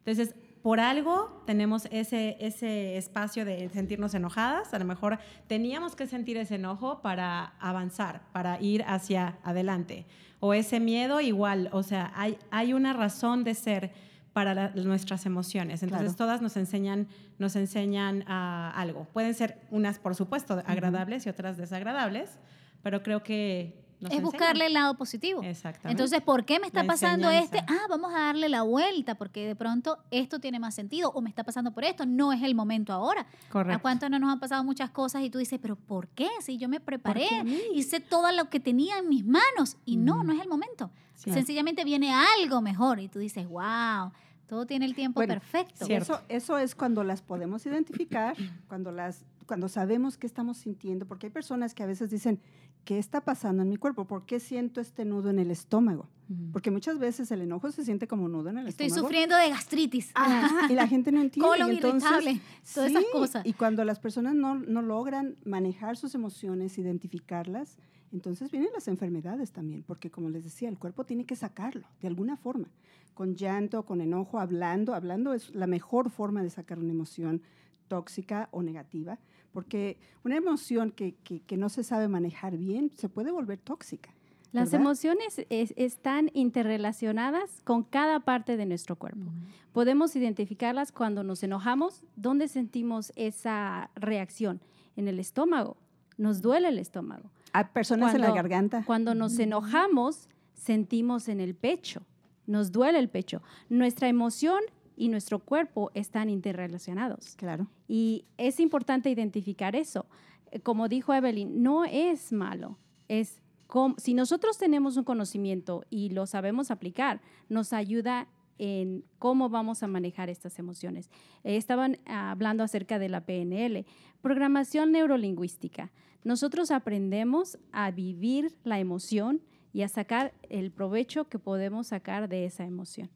Entonces, 0.05 0.35
por 0.67 0.81
algo 0.81 1.45
tenemos 1.47 1.87
ese, 1.93 2.37
ese 2.41 2.97
espacio 2.97 3.45
de 3.45 3.69
sentirnos 3.69 4.15
enojadas. 4.15 4.75
A 4.75 4.81
lo 4.81 4.85
mejor 4.85 5.21
teníamos 5.47 5.95
que 5.95 6.09
sentir 6.09 6.37
ese 6.39 6.57
enojo 6.57 7.03
para 7.03 7.53
avanzar, 7.61 8.23
para 8.33 8.61
ir 8.61 8.83
hacia 8.89 9.39
adelante. 9.45 10.07
O 10.41 10.55
ese 10.55 10.81
miedo 10.81 11.21
igual, 11.21 11.69
o 11.71 11.85
sea, 11.85 12.11
hay, 12.17 12.37
hay 12.51 12.73
una 12.73 12.95
razón 12.95 13.45
de 13.45 13.55
ser 13.55 13.93
para 14.33 14.55
la- 14.55 14.71
nuestras 14.71 15.25
emociones. 15.25 15.85
Entonces 15.85 16.17
Claro. 16.17 16.17
todas 16.17 16.43
nos 16.43 16.57
enseñan, 16.57 17.07
nos 17.39 17.55
enseñan 17.55 18.25
ah, 18.27 18.73
algo. 18.75 19.05
Pueden 19.13 19.35
ser 19.35 19.61
unas, 19.71 20.01
por 20.01 20.17
supuesto, 20.17 20.61
agradables 20.67 21.27
y 21.27 21.29
otras 21.29 21.57
desagradables, 21.59 22.41
pero 22.83 23.05
creo 23.05 23.23
que 23.23 23.86
nos 24.01 24.11
es 24.11 24.19
enseñan. 24.19 24.23
buscarle 24.25 24.67
el 24.67 24.73
lado 24.75 24.97
positivo. 24.97 25.43
Exactamente. 25.43 25.91
Entonces, 25.91 26.21
¿por 26.21 26.45
qué 26.45 26.61
me 26.61 26.67
está 26.67 26.83
La 26.83 26.87
pasando 26.87 27.31
este? 27.31 27.59
Ah, 27.67 27.87
vamos 27.89 28.13
a 28.15 28.19
darle 28.19 28.49
la 28.49 28.63
vuelta 28.63 29.15
porque 29.15 29.47
de 29.47 29.57
pronto 29.57 29.99
esto 30.11 30.39
tiene 30.39 30.59
más 30.59 30.75
sentido 30.75 31.11
o 31.11 31.21
me 31.21 31.29
está 31.29 31.45
pasando 31.45 31.73
por 31.73 31.85
esto, 31.85 32.05
no 32.07 32.33
es 32.33 32.43
el 32.43 32.55
momento 32.55 32.93
ahora. 32.93 33.27
Correcto. 33.51 33.79
¿A 33.79 33.81
cuánto 33.81 34.09
no 34.09 34.19
nos 34.19 34.31
han 34.31 34.41
pasado 34.41 34.63
muchas 34.65 34.91
cosas 34.91 35.23
y 35.23 35.31
tú 35.31 35.39
dices, 35.39 35.59
pero 35.61 35.77
¿por 35.77 36.09
qué? 36.09 36.29
Si 36.41 36.59
yo 36.59 36.69
me 36.69 36.81
preparé, 36.81 37.29
hice 37.75 38.01
todo 38.01 38.31
lo 38.33 38.51
que 38.51 38.61
tenía 38.61 38.99
en 38.99 39.09
mis 39.09 39.25
manos 39.25 39.77
y 39.85 39.97
no, 39.97 40.23
no 40.25 40.33
es 40.33 40.41
el 40.41 40.49
momento. 40.49 40.91
Sí. 41.15 41.33
Sencillamente 41.33 41.85
viene 41.85 42.13
algo 42.13 42.61
mejor 42.61 43.01
y 43.01 43.09
tú 43.09 43.19
dices, 43.19 43.49
wow, 43.49 44.13
todo 44.47 44.67
tiene 44.67 44.85
el 44.85 44.95
tiempo 44.95 45.19
Bueno, 45.19 45.33
perfecto. 45.35 45.87
Y 45.89 45.95
Eso, 45.95 46.21
eso 46.29 46.59
es 46.59 46.75
cuando 46.75 47.03
las 47.03 47.23
podemos 47.23 47.65
identificar, 47.67 48.37
cuando, 48.69 48.93
las, 48.93 49.25
cuando 49.47 49.69
sabemos 49.69 50.19
qué 50.19 50.27
estamos 50.27 50.59
sintiendo, 50.59 51.07
porque 51.07 51.27
hay 51.29 51.33
personas 51.33 51.75
que 51.75 51.83
a 51.83 51.87
veces 51.87 52.11
dicen, 52.11 52.41
¿qué 52.87 52.99
está 52.99 53.20
pasando 53.20 53.62
en 53.62 53.68
mi 53.68 53.77
cuerpo? 53.77 54.07
¿Por 54.07 54.25
qué 54.25 54.38
siento 54.38 54.81
este 54.81 55.05
nudo 55.05 55.29
en 55.29 55.40
el 55.40 55.51
estómago? 55.51 56.09
Porque 56.53 56.70
muchas 56.70 56.99
veces 56.99 57.31
el 57.33 57.42
enojo 57.42 57.70
se 57.70 57.85
siente 57.85 58.07
como 58.09 58.29
nudo 58.29 58.49
en 58.49 58.59
el 58.59 58.68
Estoy 58.68 58.87
estómago. 58.87 59.09
sufriendo 59.09 59.37
de 59.37 59.51
gastritis. 59.51 60.12
Ajá, 60.14 60.72
y 60.72 60.75
la 60.75 60.87
gente 60.88 61.12
no 61.12 61.20
entiende. 61.20 61.49
Colon 61.49 61.70
entonces, 61.72 62.09
irritable, 62.11 62.40
todas 62.72 62.90
esas 62.90 63.03
sí, 63.03 63.09
cosas. 63.12 63.44
Y 63.44 63.53
cuando 63.55 63.85
las 63.85 63.99
personas 63.99 64.35
no, 64.35 64.55
no 64.55 64.83
logran 64.83 65.37
manejar 65.44 65.96
sus 65.96 66.14
emociones, 66.14 66.79
identificarlas, 66.79 67.77
entonces 68.12 68.53
vienen 68.53 68.70
las 68.72 68.87
enfermedades 68.87 69.51
también, 69.51 69.83
porque 69.83 70.11
como 70.11 70.31
les 70.31 70.44
decía, 70.44 70.68
el 70.68 70.79
cuerpo 70.79 71.05
tiene 71.05 71.27
que 71.27 71.35
sacarlo 71.35 71.88
de 72.01 72.07
alguna 72.07 72.37
forma, 72.37 72.68
con 73.14 73.35
llanto, 73.35 73.85
con 73.85 74.01
enojo, 74.01 74.38
hablando. 74.38 74.94
Hablando 74.94 75.35
es 75.35 75.53
la 75.55 75.66
mejor 75.66 76.11
forma 76.11 76.42
de 76.42 76.51
sacar 76.51 76.79
una 76.79 76.92
emoción 76.92 77.42
tóxica 77.88 78.49
o 78.53 78.62
negativa, 78.62 79.18
porque 79.57 79.97
una 80.23 80.37
emoción 80.37 80.90
que, 80.90 81.14
que- 81.25 81.40
que 81.40 81.57
no 81.57 81.71
se 81.71 81.83
sabe 81.83 82.09
manejar 82.09 82.59
bien 82.59 82.90
se 82.95 83.09
puede 83.09 83.31
volver 83.31 83.59
tóxica. 83.59 84.11
Las 84.53 84.71
¿verdad? 84.71 84.83
emociones 84.83 85.47
es- 85.49 85.73
están 85.79 86.31
interrelacionadas 86.35 87.62
con 87.64 87.83
cada 87.83 88.21
parte 88.21 88.59
de 88.59 88.66
nuestro 88.66 88.97
cuerpo. 88.97 89.25
Podemos 89.73 90.14
identificarlas 90.14 90.92
cuando 90.92 91.25
nos 91.25 91.42
enojamos, 91.42 92.05
¿dónde 92.16 92.49
sentimos 92.49 93.14
esa 93.16 93.88
reacción? 93.95 94.61
En 94.95 95.09
el 95.09 95.19
estómago. 95.19 95.79
Nos 96.19 96.42
duele 96.42 96.69
el 96.69 96.79
estómago. 96.79 97.31
Hay 97.55 97.64
personas 97.73 98.14
en 98.14 98.21
la 98.21 98.33
garganta. 98.33 98.85
Cuando 98.85 99.14
nos 99.14 99.38
enojamos, 99.38 100.29
sentimos 100.53 101.29
en 101.29 101.40
el 101.40 101.55
pecho. 101.55 102.03
Nos 102.47 102.73
duele 102.73 102.99
el 102.99 103.09
pecho. 103.09 103.40
Nuestra 103.71 104.09
emoción 104.09 104.61
y 104.97 105.09
nuestro 105.09 105.39
cuerpo 105.39 105.91
están 105.95 106.31
interrelacionados. 106.31 107.35
Claro. 107.37 107.69
Y 107.87 108.25
es 108.39 108.59
importante 108.61 109.11
identificar 109.11 109.77
eso. 109.77 110.07
Eh, 110.51 110.61
Como 110.61 110.89
dijo 110.89 111.13
Evelyn, 111.13 111.63
no 111.63 111.85
es 111.85 112.33
malo. 112.33 112.79
Es 113.09 113.41
com- 113.67 113.95
si 113.99 114.15
nosotros 114.15 114.59
tenemos 114.59 114.97
un 114.97 115.05
conocimiento 115.05 115.85
y 115.91 116.11
lo 116.11 116.27
sabemos 116.27 116.71
aplicar, 116.71 117.21
nos 117.49 117.73
ayuda 117.73 118.27
en 118.59 119.05
cómo 119.19 119.51
vamos 119.51 119.83
a 119.83 119.87
manejar 119.87 120.31
estas 120.31 120.59
emociones. 120.59 121.11
Eh, 121.45 121.57
estaban 121.57 121.99
hablando 122.07 122.65
acerca 122.65 122.99
de 122.99 123.11
la 123.11 123.21
PNL, 123.27 123.85
programación 124.23 124.93
neurolingüística. 124.93 125.93
Nosotros 126.25 126.71
aprendemos 126.71 127.59
a 127.71 127.91
vivir 127.91 128.55
la 128.65 128.81
emoción 128.81 129.43
y 129.75 129.83
a 129.83 129.89
sacar 129.89 130.33
el 130.49 130.71
provecho 130.71 131.29
que 131.29 131.39
podemos 131.39 131.89
sacar 131.89 132.29
de 132.31 132.47
esa 132.47 132.65
emoción. 132.65 133.11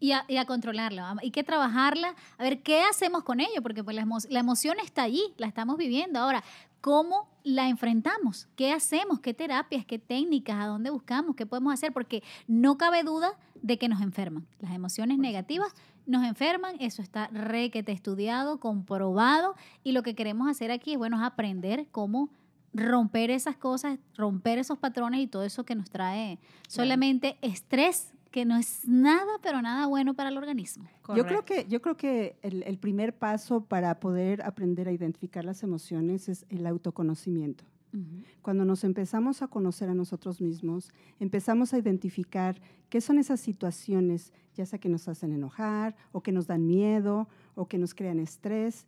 Y 0.00 0.12
a, 0.12 0.24
y 0.28 0.38
a, 0.38 0.46
controlarla. 0.46 1.14
Hay 1.20 1.30
que 1.30 1.44
trabajarla, 1.44 2.14
a 2.38 2.42
ver 2.42 2.62
qué 2.62 2.82
hacemos 2.82 3.22
con 3.22 3.38
ello, 3.40 3.62
porque 3.62 3.84
pues 3.84 3.94
la, 3.94 4.02
emo 4.02 4.16
la, 4.30 4.40
emoción 4.40 4.78
está 4.82 5.02
allí, 5.02 5.22
la 5.36 5.46
estamos 5.46 5.76
viviendo. 5.76 6.18
Ahora, 6.18 6.42
¿cómo 6.80 7.28
la 7.44 7.68
enfrentamos? 7.68 8.48
¿Qué 8.56 8.72
hacemos? 8.72 9.20
¿Qué 9.20 9.34
terapias? 9.34 9.84
¿Qué 9.84 9.98
técnicas? 9.98 10.56
¿A 10.56 10.66
dónde 10.66 10.88
buscamos? 10.90 11.36
¿Qué 11.36 11.44
podemos 11.44 11.74
hacer? 11.74 11.92
Porque 11.92 12.22
no 12.46 12.78
cabe 12.78 13.02
duda 13.02 13.38
de 13.62 13.78
que 13.78 13.88
nos 13.88 14.00
enferman. 14.00 14.46
Las 14.60 14.72
emociones 14.72 15.18
negativas 15.18 15.74
nos 16.06 16.24
enferman, 16.24 16.76
eso 16.80 17.02
está 17.02 17.28
requete 17.28 17.92
estudiado, 17.92 18.58
comprobado, 18.58 19.54
y 19.84 19.92
lo 19.92 20.02
que 20.02 20.14
queremos 20.14 20.48
hacer 20.48 20.70
aquí 20.70 20.92
es, 20.92 20.98
bueno, 20.98 21.18
es 21.18 21.22
aprender 21.22 21.86
cómo 21.92 22.30
romper 22.72 23.30
esas 23.30 23.56
cosas, 23.56 23.98
romper 24.16 24.58
esos 24.58 24.78
patrones 24.78 25.20
y 25.20 25.26
todo 25.26 25.44
eso 25.44 25.64
que 25.64 25.74
nos 25.74 25.90
trae 25.90 26.38
solamente 26.68 27.36
estrés 27.42 28.12
que 28.30 28.44
no 28.44 28.56
es 28.56 28.86
nada, 28.86 29.30
pero 29.42 29.60
nada 29.60 29.86
bueno 29.86 30.14
para 30.14 30.30
el 30.30 30.36
organismo. 30.38 30.88
Yo 31.16 31.26
creo 31.26 31.44
que, 31.44 31.66
yo 31.68 31.82
creo 31.82 31.96
que 31.96 32.36
el, 32.42 32.62
el, 32.62 32.78
primer 32.78 33.16
paso 33.16 33.64
para 33.64 33.98
poder 33.98 34.42
aprender 34.42 34.88
a 34.88 34.92
identificar 34.92 35.44
las 35.44 35.62
emociones 35.62 36.28
es 36.28 36.46
el 36.48 36.66
autoconocimiento. 36.66 37.64
Uh 37.92 37.96
-huh. 37.96 38.24
Cuando 38.42 38.64
nos 38.64 38.84
empezamos 38.84 39.42
a 39.42 39.48
conocer 39.48 39.88
a 39.88 39.94
nosotros 39.94 40.40
mismos, 40.40 40.92
empezamos 41.18 41.74
a 41.74 41.78
identificar 41.78 42.60
qué 42.88 43.00
son 43.00 43.18
esas 43.18 43.40
situaciones, 43.40 44.32
ya 44.54 44.64
sea 44.64 44.78
que 44.78 44.88
nos 44.88 45.08
hacen 45.08 45.32
enojar, 45.32 45.96
o 46.12 46.22
que 46.22 46.30
nos 46.30 46.46
dan 46.46 46.66
miedo, 46.66 47.28
o 47.56 47.66
que 47.66 47.78
nos 47.78 47.94
crean 47.94 48.20
estrés, 48.20 48.86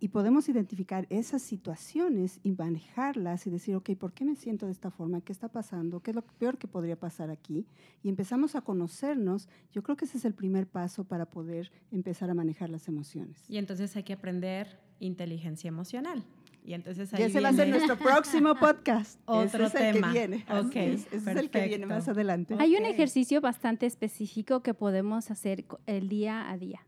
y 0.00 0.08
podemos 0.08 0.48
identificar 0.48 1.06
esas 1.10 1.42
situaciones 1.42 2.40
y 2.42 2.52
manejarlas 2.52 3.46
y 3.46 3.50
decir, 3.50 3.74
ok, 3.74 3.90
¿por 3.96 4.12
qué 4.12 4.24
me 4.24 4.36
siento 4.36 4.66
de 4.66 4.72
esta 4.72 4.90
forma? 4.90 5.20
¿Qué 5.20 5.32
está 5.32 5.48
pasando? 5.48 6.00
¿Qué 6.00 6.12
es 6.12 6.14
lo 6.14 6.22
peor 6.22 6.58
que 6.58 6.68
podría 6.68 6.96
pasar 6.96 7.30
aquí? 7.30 7.66
Y 8.02 8.08
empezamos 8.08 8.54
a 8.54 8.60
conocernos. 8.60 9.48
Yo 9.72 9.82
creo 9.82 9.96
que 9.96 10.04
ese 10.04 10.18
es 10.18 10.24
el 10.24 10.34
primer 10.34 10.66
paso 10.66 11.04
para 11.04 11.26
poder 11.26 11.72
empezar 11.90 12.30
a 12.30 12.34
manejar 12.34 12.70
las 12.70 12.86
emociones. 12.88 13.44
Y 13.48 13.58
entonces 13.58 13.96
hay 13.96 14.04
que 14.04 14.12
aprender 14.12 14.78
inteligencia 15.00 15.68
emocional. 15.68 16.24
Y 16.64 16.74
entonces 16.74 17.12
ahí 17.14 17.22
y 17.22 17.24
ese 17.24 17.38
viene... 17.38 17.42
va 17.44 17.48
a 17.48 17.52
ser 17.52 17.68
nuestro 17.68 17.98
próximo 17.98 18.54
podcast. 18.60 19.20
Otro 19.24 19.66
ese 19.66 19.78
tema. 19.78 19.88
Es 19.88 19.96
el 19.96 20.02
que 20.02 20.10
viene. 20.10 20.46
Okay, 20.66 20.94
es. 20.94 21.06
Ese 21.06 21.30
es 21.30 21.36
el 21.36 21.50
que 21.50 21.66
viene 21.66 21.86
más 21.86 22.08
adelante. 22.08 22.56
Hay 22.58 22.76
un 22.76 22.84
ejercicio 22.84 23.40
bastante 23.40 23.86
específico 23.86 24.62
que 24.62 24.74
podemos 24.74 25.30
hacer 25.30 25.64
el 25.86 26.08
día 26.08 26.50
a 26.50 26.58
día. 26.58 26.86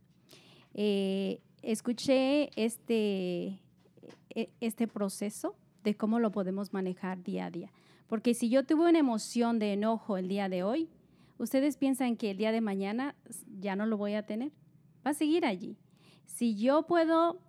Eh, 0.74 1.40
escuché 1.62 2.50
este, 2.56 3.58
este 4.60 4.88
proceso 4.88 5.54
de 5.84 5.94
cómo 5.94 6.18
lo 6.18 6.30
podemos 6.30 6.72
manejar 6.72 7.22
día 7.22 7.46
a 7.46 7.50
día. 7.50 7.72
Porque 8.06 8.34
si 8.34 8.48
yo 8.48 8.64
tuve 8.64 8.88
una 8.88 8.98
emoción 8.98 9.58
de 9.58 9.72
enojo 9.72 10.16
el 10.16 10.28
día 10.28 10.48
de 10.48 10.62
hoy, 10.62 10.88
ustedes 11.38 11.76
piensan 11.76 12.16
que 12.16 12.32
el 12.32 12.36
día 12.36 12.52
de 12.52 12.60
mañana 12.60 13.14
ya 13.60 13.76
no 13.76 13.86
lo 13.86 13.96
voy 13.96 14.14
a 14.14 14.26
tener. 14.26 14.50
Va 15.06 15.12
a 15.12 15.14
seguir 15.14 15.46
allí. 15.46 15.76
Si 16.26 16.56
yo 16.56 16.82
puedo, 16.86 17.40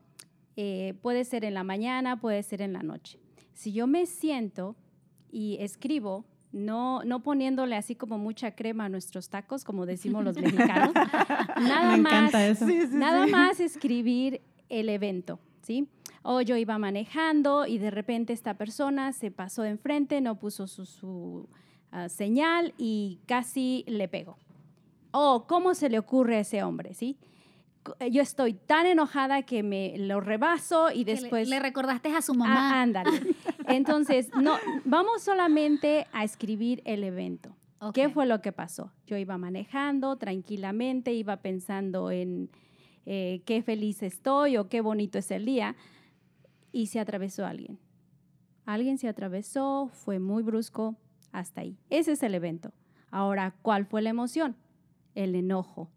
eh, 0.56 0.94
puede 1.02 1.26
ser 1.26 1.46
en 1.46 1.56
la 1.56 1.64
mañana, 1.64 2.20
puede 2.20 2.44
ser 2.44 2.62
en 2.62 2.74
la 2.74 2.84
noche. 2.84 3.20
Si 3.54 3.74
yo 3.74 3.88
me 3.88 4.06
siento 4.06 4.76
y 5.32 5.58
escribo, 5.60 6.26
no, 6.54 7.04
no 7.04 7.22
poniéndole 7.22 7.76
así 7.76 7.96
como 7.96 8.18
mucha 8.18 8.52
crema 8.56 8.86
a 8.86 8.90
nuestros 8.90 9.30
tacos, 9.30 9.64
como 9.64 9.86
decimos 9.86 10.24
los 10.24 10.36
mexicanos. 10.36 10.94
nada 11.58 11.92
Me 11.92 11.98
más, 11.98 12.14
encanta 12.14 12.48
eso. 12.48 12.66
Sí, 12.68 12.82
sí, 12.88 12.96
nada 12.96 13.26
sí. 13.26 13.32
más 13.32 13.60
escribir 13.60 14.42
el 14.70 14.90
evento, 14.90 15.40
¿sí? 15.62 15.88
O 16.24 16.42
yo 16.42 16.58
iba 16.58 16.78
manejando 16.78 17.66
y 17.66 17.78
de 17.78 17.90
repente 17.90 18.34
esta 18.34 18.56
persona 18.56 19.14
se 19.14 19.32
pasó 19.32 19.64
de 19.64 19.70
enfrente, 19.70 20.22
no 20.22 20.40
puso 20.40 20.68
su, 20.68 20.86
su 20.86 21.48
uh, 21.94 22.10
señal 22.10 22.74
y 22.78 23.20
casi 23.26 23.84
le 23.88 24.08
pegó. 24.08 24.38
O 25.12 25.46
cómo 25.48 25.74
se 25.74 25.90
le 25.90 26.00
ocurre 26.00 26.38
a 26.38 26.40
ese 26.42 26.64
hombre, 26.64 26.94
¿sí? 26.94 27.18
Yo 28.12 28.22
estoy 28.22 28.54
tan 28.54 28.86
enojada 28.86 29.42
que 29.42 29.64
me 29.64 29.98
lo 29.98 30.22
rebaso 30.22 30.92
y 30.92 31.04
después... 31.04 31.50
Le, 31.50 31.56
le 31.56 31.62
recordaste 31.62 32.16
a 32.16 32.22
su 32.22 32.36
mamá. 32.36 32.74
Ah, 32.74 32.82
ándale. 32.84 33.10
Entonces, 33.76 34.30
no, 34.42 34.56
vamos 34.86 35.22
solamente 35.22 36.08
a 36.12 36.24
escribir 36.24 36.82
el 36.86 37.04
evento. 37.04 37.56
Okay. 37.80 38.06
¿Qué 38.06 38.14
fue 38.14 38.26
lo 38.26 38.42
que 38.42 38.52
pasó? 38.52 38.92
Yo 39.08 39.18
iba 39.18 39.38
manejando 39.38 40.16
tranquilamente, 40.18 41.14
iba 41.14 41.38
pensando 41.38 42.12
en 42.12 42.50
eh, 43.06 43.42
qué 43.46 43.64
feliz 43.64 44.04
estoy 44.04 44.58
o 44.58 44.70
qué 44.70 44.82
bonito 44.82 45.18
es 45.18 45.32
el 45.32 45.46
día 45.46 45.76
y 46.72 46.88
se 46.88 47.00
atravesó 47.00 47.46
alguien. 47.46 47.80
Alguien 48.66 48.98
se 48.98 49.08
atravesó, 49.08 49.90
fue 49.92 50.20
muy 50.20 50.44
brusco, 50.44 50.96
hasta 51.32 51.62
ahí. 51.62 51.78
Ese 51.90 52.12
es 52.12 52.24
el 52.24 52.36
evento. 52.36 52.72
Ahora, 53.10 53.56
¿cuál 53.62 53.86
fue 53.86 54.02
la 54.02 54.10
emoción? 54.10 54.56
El 55.16 55.36
enojo. 55.36 55.90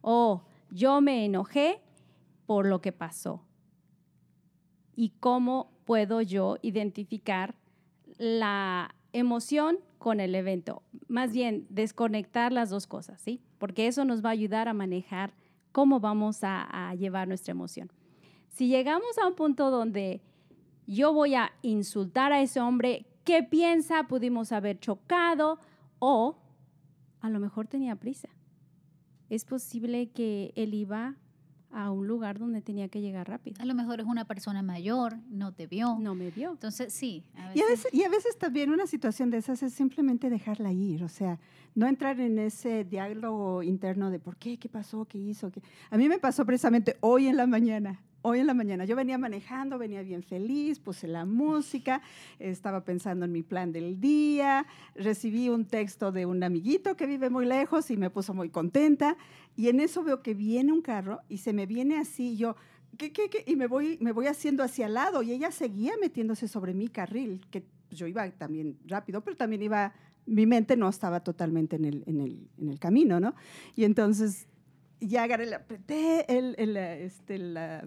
O 0.00 0.44
yo 0.70 1.00
me 1.00 1.24
enojé 1.24 1.80
por 2.46 2.66
lo 2.66 2.80
que 2.80 2.92
pasó. 2.92 3.44
¿Y 4.96 5.10
cómo 5.20 5.70
puedo 5.88 6.20
yo 6.20 6.58
identificar 6.60 7.54
la 8.18 8.94
emoción 9.14 9.78
con 9.96 10.20
el 10.20 10.34
evento? 10.34 10.82
Más 11.08 11.32
bien, 11.32 11.66
desconectar 11.70 12.52
las 12.52 12.68
dos 12.68 12.86
cosas, 12.86 13.22
¿sí? 13.22 13.40
Porque 13.56 13.86
eso 13.86 14.04
nos 14.04 14.22
va 14.22 14.28
a 14.28 14.32
ayudar 14.32 14.68
a 14.68 14.74
manejar 14.74 15.32
cómo 15.72 15.98
vamos 15.98 16.40
a, 16.42 16.94
llevar 16.98 17.26
nuestra 17.26 17.52
emoción. 17.52 17.90
Si 18.48 18.68
llegamos 18.68 19.16
a 19.16 19.26
un 19.26 19.34
punto 19.34 19.70
donde 19.70 20.20
yo 20.86 21.14
voy 21.14 21.36
a 21.36 21.52
insultar 21.62 22.34
a 22.34 22.42
ese 22.42 22.60
hombre, 22.60 23.06
¿qué 23.24 23.42
piensa? 23.42 24.08
Pudimos 24.08 24.52
haber 24.52 24.78
chocado 24.80 25.58
o 26.00 26.36
a 27.22 27.30
lo 27.30 27.40
mejor 27.40 27.66
tenía 27.66 27.96
prisa. 27.96 28.28
Es 29.30 29.46
posible 29.46 30.10
que 30.10 30.52
él 30.54 30.74
iba 30.74 31.16
a 31.70 31.90
un 31.90 32.06
lugar 32.06 32.38
donde 32.38 32.62
tenía 32.62 32.88
que 32.88 33.00
llegar 33.00 33.28
rápido. 33.28 33.60
A 33.60 33.64
lo 33.64 33.74
mejor 33.74 34.00
es 34.00 34.06
una 34.06 34.24
persona 34.24 34.62
mayor, 34.62 35.18
no 35.28 35.52
te 35.52 35.66
vio. 35.66 35.98
No 36.00 36.14
me 36.14 36.30
vio. 36.30 36.50
Entonces, 36.50 36.92
sí. 36.92 37.24
A 37.34 37.54
y, 37.54 37.60
a 37.60 37.66
veces, 37.66 37.92
y 37.92 38.02
a 38.04 38.08
veces 38.08 38.36
también 38.38 38.70
una 38.70 38.86
situación 38.86 39.30
de 39.30 39.38
esas 39.38 39.62
es 39.62 39.72
simplemente 39.74 40.30
dejarla 40.30 40.72
ir, 40.72 41.04
o 41.04 41.08
sea, 41.08 41.38
no 41.74 41.86
entrar 41.86 42.18
en 42.20 42.38
ese 42.38 42.84
diálogo 42.84 43.62
interno 43.62 44.10
de 44.10 44.18
por 44.18 44.36
qué, 44.36 44.58
qué 44.58 44.68
pasó, 44.68 45.04
qué 45.04 45.18
hizo. 45.18 45.50
Qué... 45.50 45.62
A 45.90 45.96
mí 45.96 46.08
me 46.08 46.18
pasó 46.18 46.44
precisamente 46.44 46.96
hoy 47.00 47.28
en 47.28 47.36
la 47.36 47.46
mañana. 47.46 48.00
Hoy 48.20 48.40
en 48.40 48.48
la 48.48 48.54
mañana 48.54 48.84
yo 48.84 48.96
venía 48.96 49.16
manejando, 49.16 49.78
venía 49.78 50.02
bien 50.02 50.24
feliz, 50.24 50.80
puse 50.80 51.06
la 51.06 51.24
música, 51.24 52.02
estaba 52.40 52.84
pensando 52.84 53.24
en 53.24 53.32
mi 53.32 53.44
plan 53.44 53.70
del 53.70 54.00
día, 54.00 54.66
recibí 54.96 55.48
un 55.48 55.66
texto 55.66 56.10
de 56.10 56.26
un 56.26 56.42
amiguito 56.42 56.96
que 56.96 57.06
vive 57.06 57.30
muy 57.30 57.46
lejos 57.46 57.92
y 57.92 57.96
me 57.96 58.10
puso 58.10 58.34
muy 58.34 58.50
contenta. 58.50 59.16
Y 59.56 59.68
en 59.68 59.78
eso 59.78 60.02
veo 60.02 60.20
que 60.20 60.34
viene 60.34 60.72
un 60.72 60.82
carro 60.82 61.20
y 61.28 61.38
se 61.38 61.52
me 61.52 61.66
viene 61.66 61.96
así, 61.96 62.36
yo, 62.36 62.56
¿qué, 62.96 63.12
qué, 63.12 63.30
qué? 63.30 63.44
Y 63.46 63.54
me 63.54 63.68
voy, 63.68 63.98
me 64.00 64.10
voy 64.10 64.26
haciendo 64.26 64.64
hacia 64.64 64.86
el 64.86 64.94
lado 64.94 65.22
y 65.22 65.30
ella 65.30 65.52
seguía 65.52 65.92
metiéndose 66.00 66.48
sobre 66.48 66.74
mi 66.74 66.88
carril, 66.88 67.40
que 67.52 67.64
yo 67.92 68.08
iba 68.08 68.28
también 68.32 68.78
rápido, 68.86 69.20
pero 69.20 69.36
también 69.36 69.62
iba, 69.62 69.94
mi 70.26 70.44
mente 70.44 70.76
no 70.76 70.88
estaba 70.88 71.20
totalmente 71.20 71.76
en 71.76 71.84
el, 71.84 72.02
en 72.06 72.20
el, 72.20 72.48
en 72.58 72.68
el 72.68 72.80
camino, 72.80 73.20
¿no? 73.20 73.36
Y 73.76 73.84
entonces 73.84 74.48
ya 75.00 75.22
agarré, 75.22 75.46
le 75.46 75.54
apreté 75.54 76.36
el, 76.36 76.54
el, 76.58 76.76
este, 76.76 77.38
la, 77.38 77.84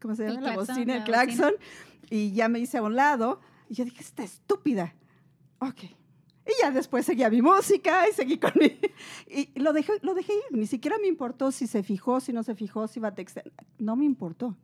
¿cómo 0.00 0.14
se 0.14 0.24
llama? 0.24 0.38
El 0.38 0.44
la 0.44 0.52
claxon, 0.54 0.74
bocina, 0.74 0.96
el 0.96 1.04
claxon, 1.04 1.52
y 2.08 2.32
ya 2.32 2.48
me 2.48 2.58
hice 2.58 2.78
a 2.78 2.82
un 2.82 2.96
lado, 2.96 3.40
y 3.68 3.74
yo 3.74 3.84
dije, 3.84 4.00
está 4.00 4.22
estúpida. 4.22 4.94
Ok. 5.58 5.84
Y 6.46 6.62
ya 6.62 6.70
después 6.70 7.06
seguía 7.06 7.30
mi 7.30 7.42
música 7.42 8.08
y 8.08 8.12
seguí 8.12 8.38
con 8.38 8.52
mi... 8.56 8.78
Y 9.28 9.60
lo 9.60 9.72
dejé, 9.72 9.92
lo 10.02 10.14
dejé 10.14 10.32
ir. 10.32 10.58
Ni 10.58 10.66
siquiera 10.66 10.96
me 10.98 11.06
importó 11.06 11.52
si 11.52 11.66
se 11.66 11.82
fijó, 11.82 12.18
si 12.18 12.32
no 12.32 12.42
se 12.42 12.54
fijó, 12.54 12.88
si 12.88 12.98
iba 12.98 13.08
a 13.08 13.14
textear. 13.14 13.52
No 13.78 13.94
me 13.94 14.04
importó. 14.04 14.56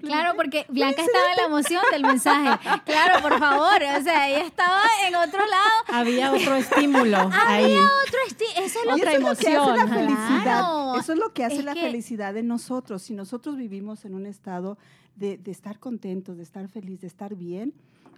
Claro, 0.00 0.32
porque 0.34 0.64
Blanca 0.68 1.02
estaba 1.02 1.30
en 1.32 1.36
la 1.36 1.44
emoción 1.44 1.82
del 1.92 2.02
mensaje. 2.02 2.58
Claro, 2.84 3.20
por 3.22 3.38
favor. 3.38 3.82
O 3.98 4.02
sea, 4.02 4.28
ella 4.28 4.44
estaba 4.46 4.80
en 5.06 5.14
otro 5.14 5.40
lado. 5.46 5.70
Había 6.00 6.32
otro 6.32 6.54
estímulo 6.54 7.16
ahí. 7.46 7.64
Había 7.64 7.78
otro 7.78 8.18
estímulo. 8.26 8.66
Eso 8.66 8.78
es 8.80 8.86
lo 8.86 8.94
otra 8.94 9.10
eso 9.12 9.20
emoción. 9.20 9.52
Es 9.52 9.58
lo 9.68 9.74
que 9.74 9.80
hace 9.80 9.86
la 9.86 9.94
felicidad. 9.94 10.42
Claro. 10.42 10.98
Eso 11.00 11.12
es 11.12 11.18
lo 11.18 11.32
que 11.32 11.44
hace 11.44 11.56
Es 11.58 11.64
la 11.64 11.74
que- 11.74 11.80
felicidad 11.82 12.34
de 12.34 12.42
nosotros. 12.42 13.02
Si 13.02 13.14
nosotros 13.14 13.56
vivimos 13.56 14.04
en 14.04 14.14
un 14.14 14.26
estado 14.26 14.78
de, 15.16 15.36
de 15.38 15.50
estar 15.50 15.78
contentos, 15.78 16.36
de 16.38 16.42
estar 16.42 16.66
feliz, 16.68 17.00
de 17.02 17.06
estar 17.06 17.34
bien, 17.34 17.74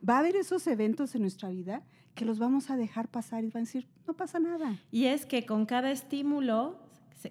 va 0.08 0.16
a 0.16 0.18
haber 0.20 0.36
esos 0.36 0.66
eventos 0.68 1.14
en 1.14 1.22
nuestra 1.22 1.48
vida 1.48 1.82
que 2.14 2.24
los 2.24 2.38
vamos 2.38 2.70
a 2.70 2.76
dejar 2.76 3.08
pasar 3.08 3.44
y 3.44 3.50
van 3.50 3.62
a 3.62 3.66
decir, 3.66 3.86
no 4.06 4.14
pasa 4.14 4.38
nada. 4.38 4.76
Y 4.90 5.06
es 5.06 5.26
que 5.26 5.44
con 5.44 5.66
cada 5.66 5.90
estímulo 5.90 6.78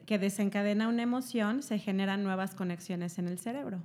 que 0.06 0.19
desencadena 0.19 0.88
una 0.89 1.04
emoción 1.04 1.63
se 1.63 1.80
generan 1.80 2.24
nuevas 2.24 2.54
conexiones 2.54 3.17
en 3.17 3.28
el 3.28 3.39
cerebro. 3.39 3.80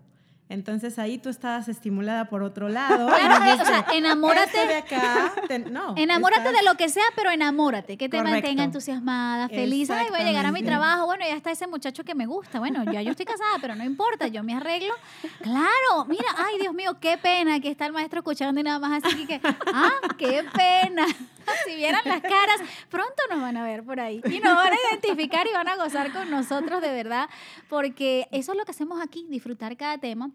Entonces 0.50 0.98
ahí 0.98 1.16
tú 1.16 1.28
estabas 1.28 1.68
estimulada 1.68 2.24
por 2.26 2.42
otro 2.42 2.68
lado. 2.68 3.06
Claro, 3.06 3.62
o 3.62 3.64
sea, 3.64 3.76
dijiste, 3.76 3.96
enamórate. 3.98 4.44
"Este 4.62 4.66
de 4.66 4.74
acá, 4.76 5.32
te- 5.48 5.58
no, 5.60 5.94
Enamórate 5.96 6.42
estás- 6.48 6.58
de 6.60 6.68
lo 6.68 6.74
que 6.76 6.88
sea, 6.88 7.04
pero 7.14 7.30
enamórate, 7.30 7.96
que 7.96 8.08
te 8.08 8.16
Correcto. 8.18 8.32
mantenga 8.34 8.64
entusiasmada, 8.64 9.48
feliz. 9.48 9.88
Ay, 9.90 10.08
voy 10.10 10.20
a 10.20 10.24
llegar 10.24 10.44
a 10.46 10.52
mi 10.52 10.62
trabajo, 10.64 11.06
bueno, 11.06 11.24
ya 11.26 11.36
está 11.36 11.52
ese 11.52 11.66
muchacho 11.68 12.02
que 12.04 12.14
me 12.16 12.26
gusta. 12.26 12.58
Bueno, 12.58 12.82
ya 12.92 13.00
yo 13.00 13.12
estoy 13.12 13.26
casada, 13.26 13.58
pero 13.60 13.76
no 13.76 13.84
importa, 13.84 14.26
yo 14.26 14.42
me 14.42 14.54
arreglo. 14.54 14.92
Claro, 15.40 16.04
mira, 16.08 16.26
ay, 16.36 16.58
Dios 16.60 16.74
mío, 16.74 16.96
qué 17.00 17.16
pena 17.16 17.60
que 17.60 17.70
está 17.70 17.86
el 17.86 17.92
maestro 17.92 18.18
escuchando 18.18 18.60
y 18.60 18.64
nada 18.64 18.80
más 18.80 19.04
así 19.04 19.26
que, 19.26 19.40
ah, 19.72 19.92
qué 20.18 20.44
pena. 20.52 21.06
Si 21.66 21.76
vieran 21.76 22.02
las 22.04 22.20
caras, 22.20 22.60
pronto 22.88 23.22
nos 23.28 23.40
van 23.40 23.56
a 23.56 23.64
ver 23.64 23.84
por 23.84 24.00
ahí 24.00 24.20
y 24.24 24.40
nos 24.40 24.54
van 24.54 24.72
a 24.72 24.76
identificar 24.90 25.46
y 25.46 25.52
van 25.52 25.68
a 25.68 25.76
gozar 25.76 26.12
con 26.12 26.30
nosotros 26.30 26.80
de 26.80 26.92
verdad, 26.92 27.28
porque 27.68 28.28
eso 28.32 28.52
es 28.52 28.58
lo 28.58 28.64
que 28.64 28.70
hacemos 28.70 29.00
aquí, 29.02 29.26
disfrutar 29.28 29.76
cada 29.76 29.98
tema. 29.98 30.30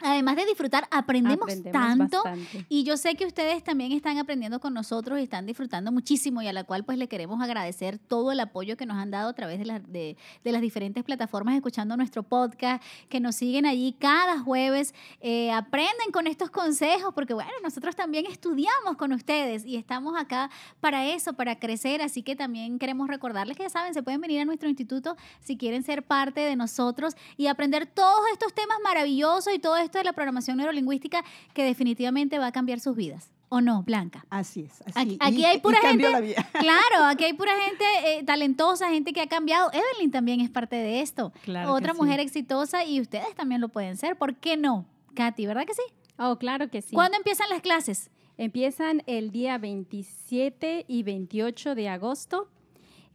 Además 0.00 0.36
de 0.36 0.46
disfrutar, 0.46 0.86
aprendemos, 0.90 1.42
Aprendemos 1.42 1.72
tanto 1.72 2.22
bastante. 2.22 2.66
y 2.68 2.84
yo 2.84 2.96
sé 2.96 3.16
que 3.16 3.26
ustedes 3.26 3.64
también 3.64 3.92
están 3.92 4.18
aprendiendo 4.18 4.60
con 4.60 4.72
nosotros 4.72 5.18
y 5.18 5.24
están 5.24 5.44
disfrutando 5.44 5.90
muchísimo 5.90 6.40
y 6.40 6.46
a 6.46 6.52
la 6.52 6.62
cual 6.64 6.84
pues 6.84 6.98
le 6.98 7.08
queremos 7.08 7.42
agradecer 7.42 7.98
todo 7.98 8.30
el 8.30 8.38
apoyo 8.38 8.76
que 8.76 8.86
nos 8.86 8.96
han 8.96 9.10
dado 9.10 9.30
a 9.30 9.32
través 9.32 9.58
de, 9.58 9.64
las 9.64 9.82
de, 9.90 10.16
de 10.44 10.52
las 10.52 10.60
diferentes 10.60 11.02
plataformas 11.02 11.56
escuchando 11.56 11.96
nuestro 11.96 12.22
podcast, 12.22 12.82
que 13.08 13.18
nos 13.18 13.34
siguen 13.34 13.66
allí 13.66 13.96
cada 13.98 14.38
jueves, 14.38 14.94
eh, 15.20 15.50
aprenden 15.50 16.12
con 16.12 16.28
estos 16.28 16.50
consejos 16.50 17.12
porque 17.12 17.34
bueno, 17.34 17.50
nosotros 17.62 17.96
también 17.96 18.26
estudiamos 18.26 18.96
con 18.96 19.12
ustedes 19.12 19.64
y 19.64 19.76
estamos 19.76 20.16
acá 20.16 20.48
para 20.80 21.06
eso, 21.06 21.32
para 21.32 21.58
crecer, 21.58 22.02
así 22.02 22.22
que 22.22 22.36
también 22.36 22.78
queremos 22.78 23.08
recordarles 23.08 23.56
que 23.56 23.64
ya 23.64 23.70
saben, 23.70 23.94
se 23.94 24.02
pueden 24.02 24.20
venir 24.20 24.40
a 24.40 24.44
nuestro 24.44 24.68
instituto 24.68 25.16
si 25.40 25.56
quieren 25.56 25.82
ser 25.82 26.04
parte 26.04 26.40
de 26.40 26.54
nosotros 26.54 27.14
y 27.36 27.48
aprender 27.48 27.86
todos 27.86 28.20
estos 28.32 28.54
temas 28.54 28.78
maravillosos 28.84 29.52
y 29.52 29.58
todo 29.58 29.76
esto 29.76 29.87
de 29.96 30.04
la 30.04 30.12
programación 30.12 30.58
neurolingüística 30.58 31.24
que 31.54 31.64
definitivamente 31.64 32.38
va 32.38 32.48
a 32.48 32.52
cambiar 32.52 32.80
sus 32.80 32.94
vidas. 32.94 33.30
¿O 33.48 33.62
no, 33.62 33.82
Blanca? 33.82 34.26
Así 34.28 34.64
es. 34.64 34.82
Así. 34.82 34.92
Aquí, 34.94 35.12
Y- 35.12 35.18
aquí 35.20 35.44
hay 35.46 35.58
pura 35.60 35.78
gente. 35.80 36.10
la 36.10 36.20
vida. 36.20 36.46
Claro, 36.52 37.04
aquí 37.06 37.24
hay 37.24 37.32
pura 37.32 37.52
gente 37.64 37.84
eh, 38.04 38.22
talentosa, 38.24 38.90
gente 38.90 39.14
que 39.14 39.22
ha 39.22 39.26
cambiado. 39.26 39.70
Evelyn 39.72 40.10
también 40.10 40.42
es 40.42 40.50
parte 40.50 40.76
de 40.76 41.00
esto. 41.00 41.32
Claro 41.44 41.72
Otra 41.72 41.92
que 41.92 41.96
sí. 41.96 42.02
mujer 42.02 42.20
exitosa 42.20 42.84
y 42.84 43.00
ustedes 43.00 43.34
también 43.34 43.62
lo 43.62 43.70
pueden 43.70 43.96
ser. 43.96 44.16
¿Por 44.16 44.34
qué 44.36 44.58
no? 44.58 44.84
Katy, 45.14 45.46
¿verdad 45.46 45.64
que 45.64 45.72
sí? 45.72 45.80
Oh, 46.18 46.36
claro 46.36 46.68
que 46.68 46.82
sí. 46.82 46.94
¿Cuándo 46.94 47.16
empiezan 47.16 47.48
las 47.48 47.62
clases? 47.62 48.10
Empiezan 48.36 49.02
el 49.06 49.30
día 49.30 49.56
27 49.56 50.84
y 50.86 51.02
28 51.02 51.74
de 51.74 51.88
agosto. 51.88 52.48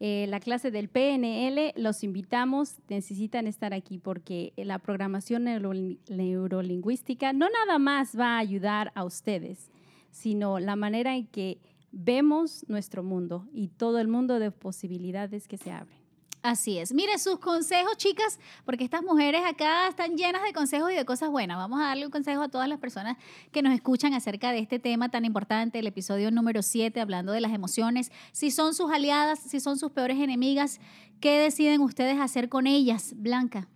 Eh, 0.05 0.25
la 0.27 0.41
clase 0.41 0.69
del 0.69 0.89
PNL, 0.89 1.71
los 1.81 2.03
invitamos, 2.03 2.75
necesitan 2.89 3.47
estar 3.47 3.73
aquí 3.73 3.99
porque 3.99 4.51
la 4.57 4.77
programación 4.77 5.45
neuroli- 5.45 5.97
neurolingüística 6.09 7.31
no 7.31 7.47
nada 7.49 7.79
más 7.79 8.19
va 8.19 8.35
a 8.35 8.39
ayudar 8.39 8.91
a 8.95 9.05
ustedes, 9.05 9.71
sino 10.11 10.59
la 10.59 10.75
manera 10.75 11.15
en 11.15 11.25
que 11.27 11.57
vemos 11.93 12.65
nuestro 12.67 13.01
mundo 13.01 13.47
y 13.53 13.69
todo 13.69 13.99
el 13.99 14.09
mundo 14.09 14.39
de 14.39 14.51
posibilidades 14.51 15.47
que 15.47 15.57
se 15.57 15.71
abren. 15.71 16.02
Así 16.43 16.77
es. 16.77 16.93
Mire 16.93 17.17
sus 17.19 17.39
consejos, 17.39 17.95
chicas, 17.95 18.37
porque 18.65 18.83
estas 18.83 19.01
mujeres 19.01 19.43
acá 19.45 19.87
están 19.87 20.17
llenas 20.17 20.43
de 20.43 20.51
consejos 20.51 20.91
y 20.91 20.95
de 20.95 21.05
cosas 21.05 21.29
buenas. 21.29 21.55
Vamos 21.55 21.79
a 21.79 21.85
darle 21.85 22.05
un 22.05 22.11
consejo 22.11 22.41
a 22.41 22.49
todas 22.49 22.67
las 22.67 22.79
personas 22.79 23.15
que 23.53 23.61
nos 23.61 23.73
escuchan 23.73 24.13
acerca 24.13 24.51
de 24.51 24.59
este 24.59 24.77
tema 24.77 25.07
tan 25.07 25.23
importante, 25.23 25.79
el 25.79 25.87
episodio 25.87 26.31
número 26.31 26.61
7, 26.61 26.99
hablando 26.99 27.31
de 27.31 27.39
las 27.39 27.53
emociones. 27.53 28.11
Si 28.33 28.51
son 28.51 28.73
sus 28.73 28.91
aliadas, 28.91 29.39
si 29.39 29.61
son 29.61 29.77
sus 29.77 29.93
peores 29.93 30.19
enemigas, 30.19 30.81
¿qué 31.21 31.39
deciden 31.39 31.79
ustedes 31.79 32.19
hacer 32.19 32.49
con 32.49 32.67
ellas, 32.67 33.13
Blanca? 33.15 33.69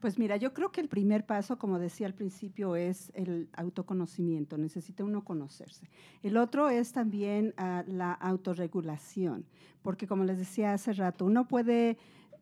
Pues 0.00 0.18
mira, 0.18 0.36
yo 0.38 0.54
creo 0.54 0.72
que 0.72 0.80
el 0.80 0.88
primer 0.88 1.26
paso, 1.26 1.58
como 1.58 1.78
decía 1.78 2.06
al 2.06 2.14
principio, 2.14 2.74
es 2.74 3.12
el 3.14 3.50
autoconocimiento. 3.52 4.56
Necesita 4.56 5.04
uno 5.04 5.22
conocerse. 5.24 5.90
El 6.22 6.38
otro 6.38 6.70
es 6.70 6.92
también 6.92 7.52
ah, 7.58 7.84
la 7.86 8.12
autorregulación, 8.12 9.44
porque 9.82 10.06
como 10.06 10.24
les 10.24 10.38
decía 10.38 10.72
hace 10.72 10.94
rato, 10.94 11.26
uno 11.26 11.46
puede 11.46 11.98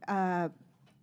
ah, 0.06 0.50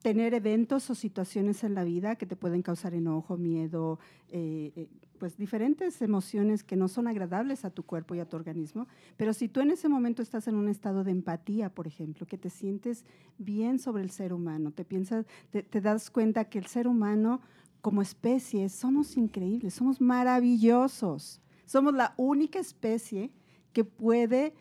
tener 0.01 0.33
eventos 0.33 0.89
o 0.89 0.95
situaciones 0.95 1.63
en 1.63 1.73
la 1.73 1.83
vida 1.83 2.15
que 2.15 2.25
te 2.25 2.35
pueden 2.35 2.61
causar 2.61 2.93
enojo, 2.93 3.37
miedo, 3.37 3.99
eh, 4.29 4.71
eh, 4.75 4.87
pues 5.15 5.37
diferentes 5.37 6.01
emociones 6.01 6.63
que 6.63 6.75
no 6.75 6.87
son 6.87 7.07
agradables 7.07 7.65
a 7.65 7.69
tu 7.69 7.83
cuerpo 7.83 8.15
y 8.15 8.19
a 8.19 8.27
tu 8.27 8.35
organismo. 8.35 8.87
Pero 9.17 9.33
si 9.33 9.47
tú 9.47 9.61
en 9.61 9.71
ese 9.71 9.89
momento 9.89 10.21
estás 10.21 10.47
en 10.47 10.55
un 10.55 10.69
estado 10.69 11.03
de 11.03 11.11
empatía, 11.11 11.69
por 11.69 11.87
ejemplo, 11.87 12.25
que 12.25 12.37
te 12.37 12.49
sientes 12.49 13.05
bien 13.37 13.79
sobre 13.79 14.03
el 14.03 14.11
ser 14.11 14.33
humano, 14.33 14.71
te 14.71 14.85
piensas, 14.85 15.25
te, 15.51 15.81
das 15.81 16.09
cuenta 16.09 16.45
que 16.45 16.59
el 16.59 16.65
ser 16.65 16.87
humano 16.87 17.41
como 17.81 18.01
especie 18.01 18.69
somos 18.69 19.17
increíbles, 19.17 19.73
somos 19.73 20.01
maravillosos. 20.01 21.41
Somos 21.65 21.93
la 21.93 22.13
única 22.17 22.59
especie 22.59 23.31
que 23.73 23.83
puede 23.83 24.53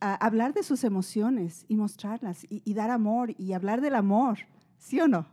hablar 0.00 0.54
de 0.54 0.62
sus 0.62 0.84
emociones 0.84 1.64
y 1.68 1.76
mostrarlas 1.76 2.44
y, 2.44 2.62
y 2.64 2.74
dar 2.74 2.90
amor 2.90 3.34
y 3.38 3.52
hablar 3.52 3.80
del 3.80 3.94
amor, 3.94 4.38
¿sí 4.78 5.00
o 5.00 5.08
no? 5.08 5.26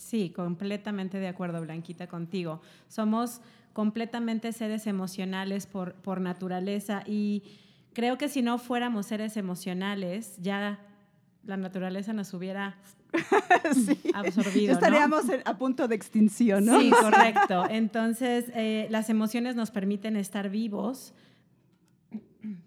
Sí, 0.00 0.30
completamente 0.30 1.18
de 1.18 1.28
acuerdo, 1.28 1.60
Blanquita, 1.60 2.06
contigo. 2.06 2.62
Somos 2.88 3.42
completamente 3.72 4.52
seres 4.52 4.86
emocionales 4.86 5.66
por, 5.66 5.94
por 5.94 6.20
naturaleza 6.20 7.02
y 7.06 7.42
creo 7.92 8.18
que 8.18 8.28
si 8.28 8.42
no 8.42 8.58
fuéramos 8.58 9.06
seres 9.06 9.36
emocionales, 9.36 10.36
ya 10.40 10.80
la 11.44 11.56
naturaleza 11.56 12.12
nos 12.12 12.32
hubiera 12.34 12.76
Sí. 13.74 13.98
absorbido. 14.14 14.72
Estaríamos 14.72 15.24
a 15.44 15.58
punto 15.58 15.88
de 15.88 15.94
extinción, 15.96 16.64
¿no? 16.66 16.80
Sí, 16.80 16.90
correcto. 17.00 17.64
Entonces, 17.68 18.46
eh, 18.54 18.86
las 18.90 19.10
emociones 19.10 19.56
nos 19.56 19.70
permiten 19.70 20.16
estar 20.16 20.48
vivos 20.50 21.12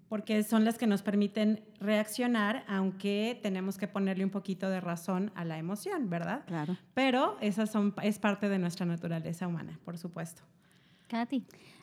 porque 0.10 0.44
son 0.44 0.64
las 0.64 0.78
que 0.78 0.86
nos 0.86 1.02
permiten 1.02 1.64
reaccionar, 1.80 2.64
aunque 2.68 3.40
tenemos 3.42 3.78
que 3.78 3.88
ponerle 3.88 4.24
un 4.24 4.30
poquito 4.30 4.70
de 4.70 4.80
razón 4.80 5.32
a 5.34 5.44
la 5.44 5.58
emoción, 5.58 6.08
¿verdad? 6.10 6.44
Claro. 6.46 6.78
Pero 6.94 7.36
esas 7.42 7.72
son, 7.72 7.96
es 8.04 8.20
parte 8.20 8.48
de 8.48 8.60
nuestra 8.60 8.86
naturaleza 8.86 9.48
humana, 9.48 9.80
por 9.84 9.98
supuesto. 9.98 10.44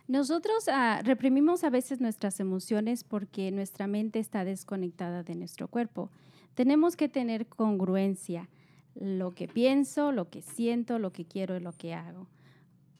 Nosotros 0.08 0.68
ah, 0.68 1.00
reprimimos 1.04 1.62
a 1.64 1.70
veces 1.70 2.00
nuestras 2.00 2.40
emociones 2.40 3.04
porque 3.04 3.50
nuestra 3.52 3.86
mente 3.86 4.18
está 4.18 4.44
desconectada 4.44 5.22
de 5.22 5.34
nuestro 5.34 5.68
cuerpo. 5.68 6.10
Tenemos 6.54 6.96
que 6.96 7.08
tener 7.08 7.46
congruencia, 7.46 8.48
lo 8.94 9.30
que 9.30 9.46
pienso, 9.46 10.12
lo 10.12 10.28
que 10.28 10.42
siento, 10.42 10.98
lo 10.98 11.12
que 11.12 11.24
quiero 11.24 11.56
y 11.56 11.60
lo 11.60 11.72
que 11.72 11.94
hago. 11.94 12.26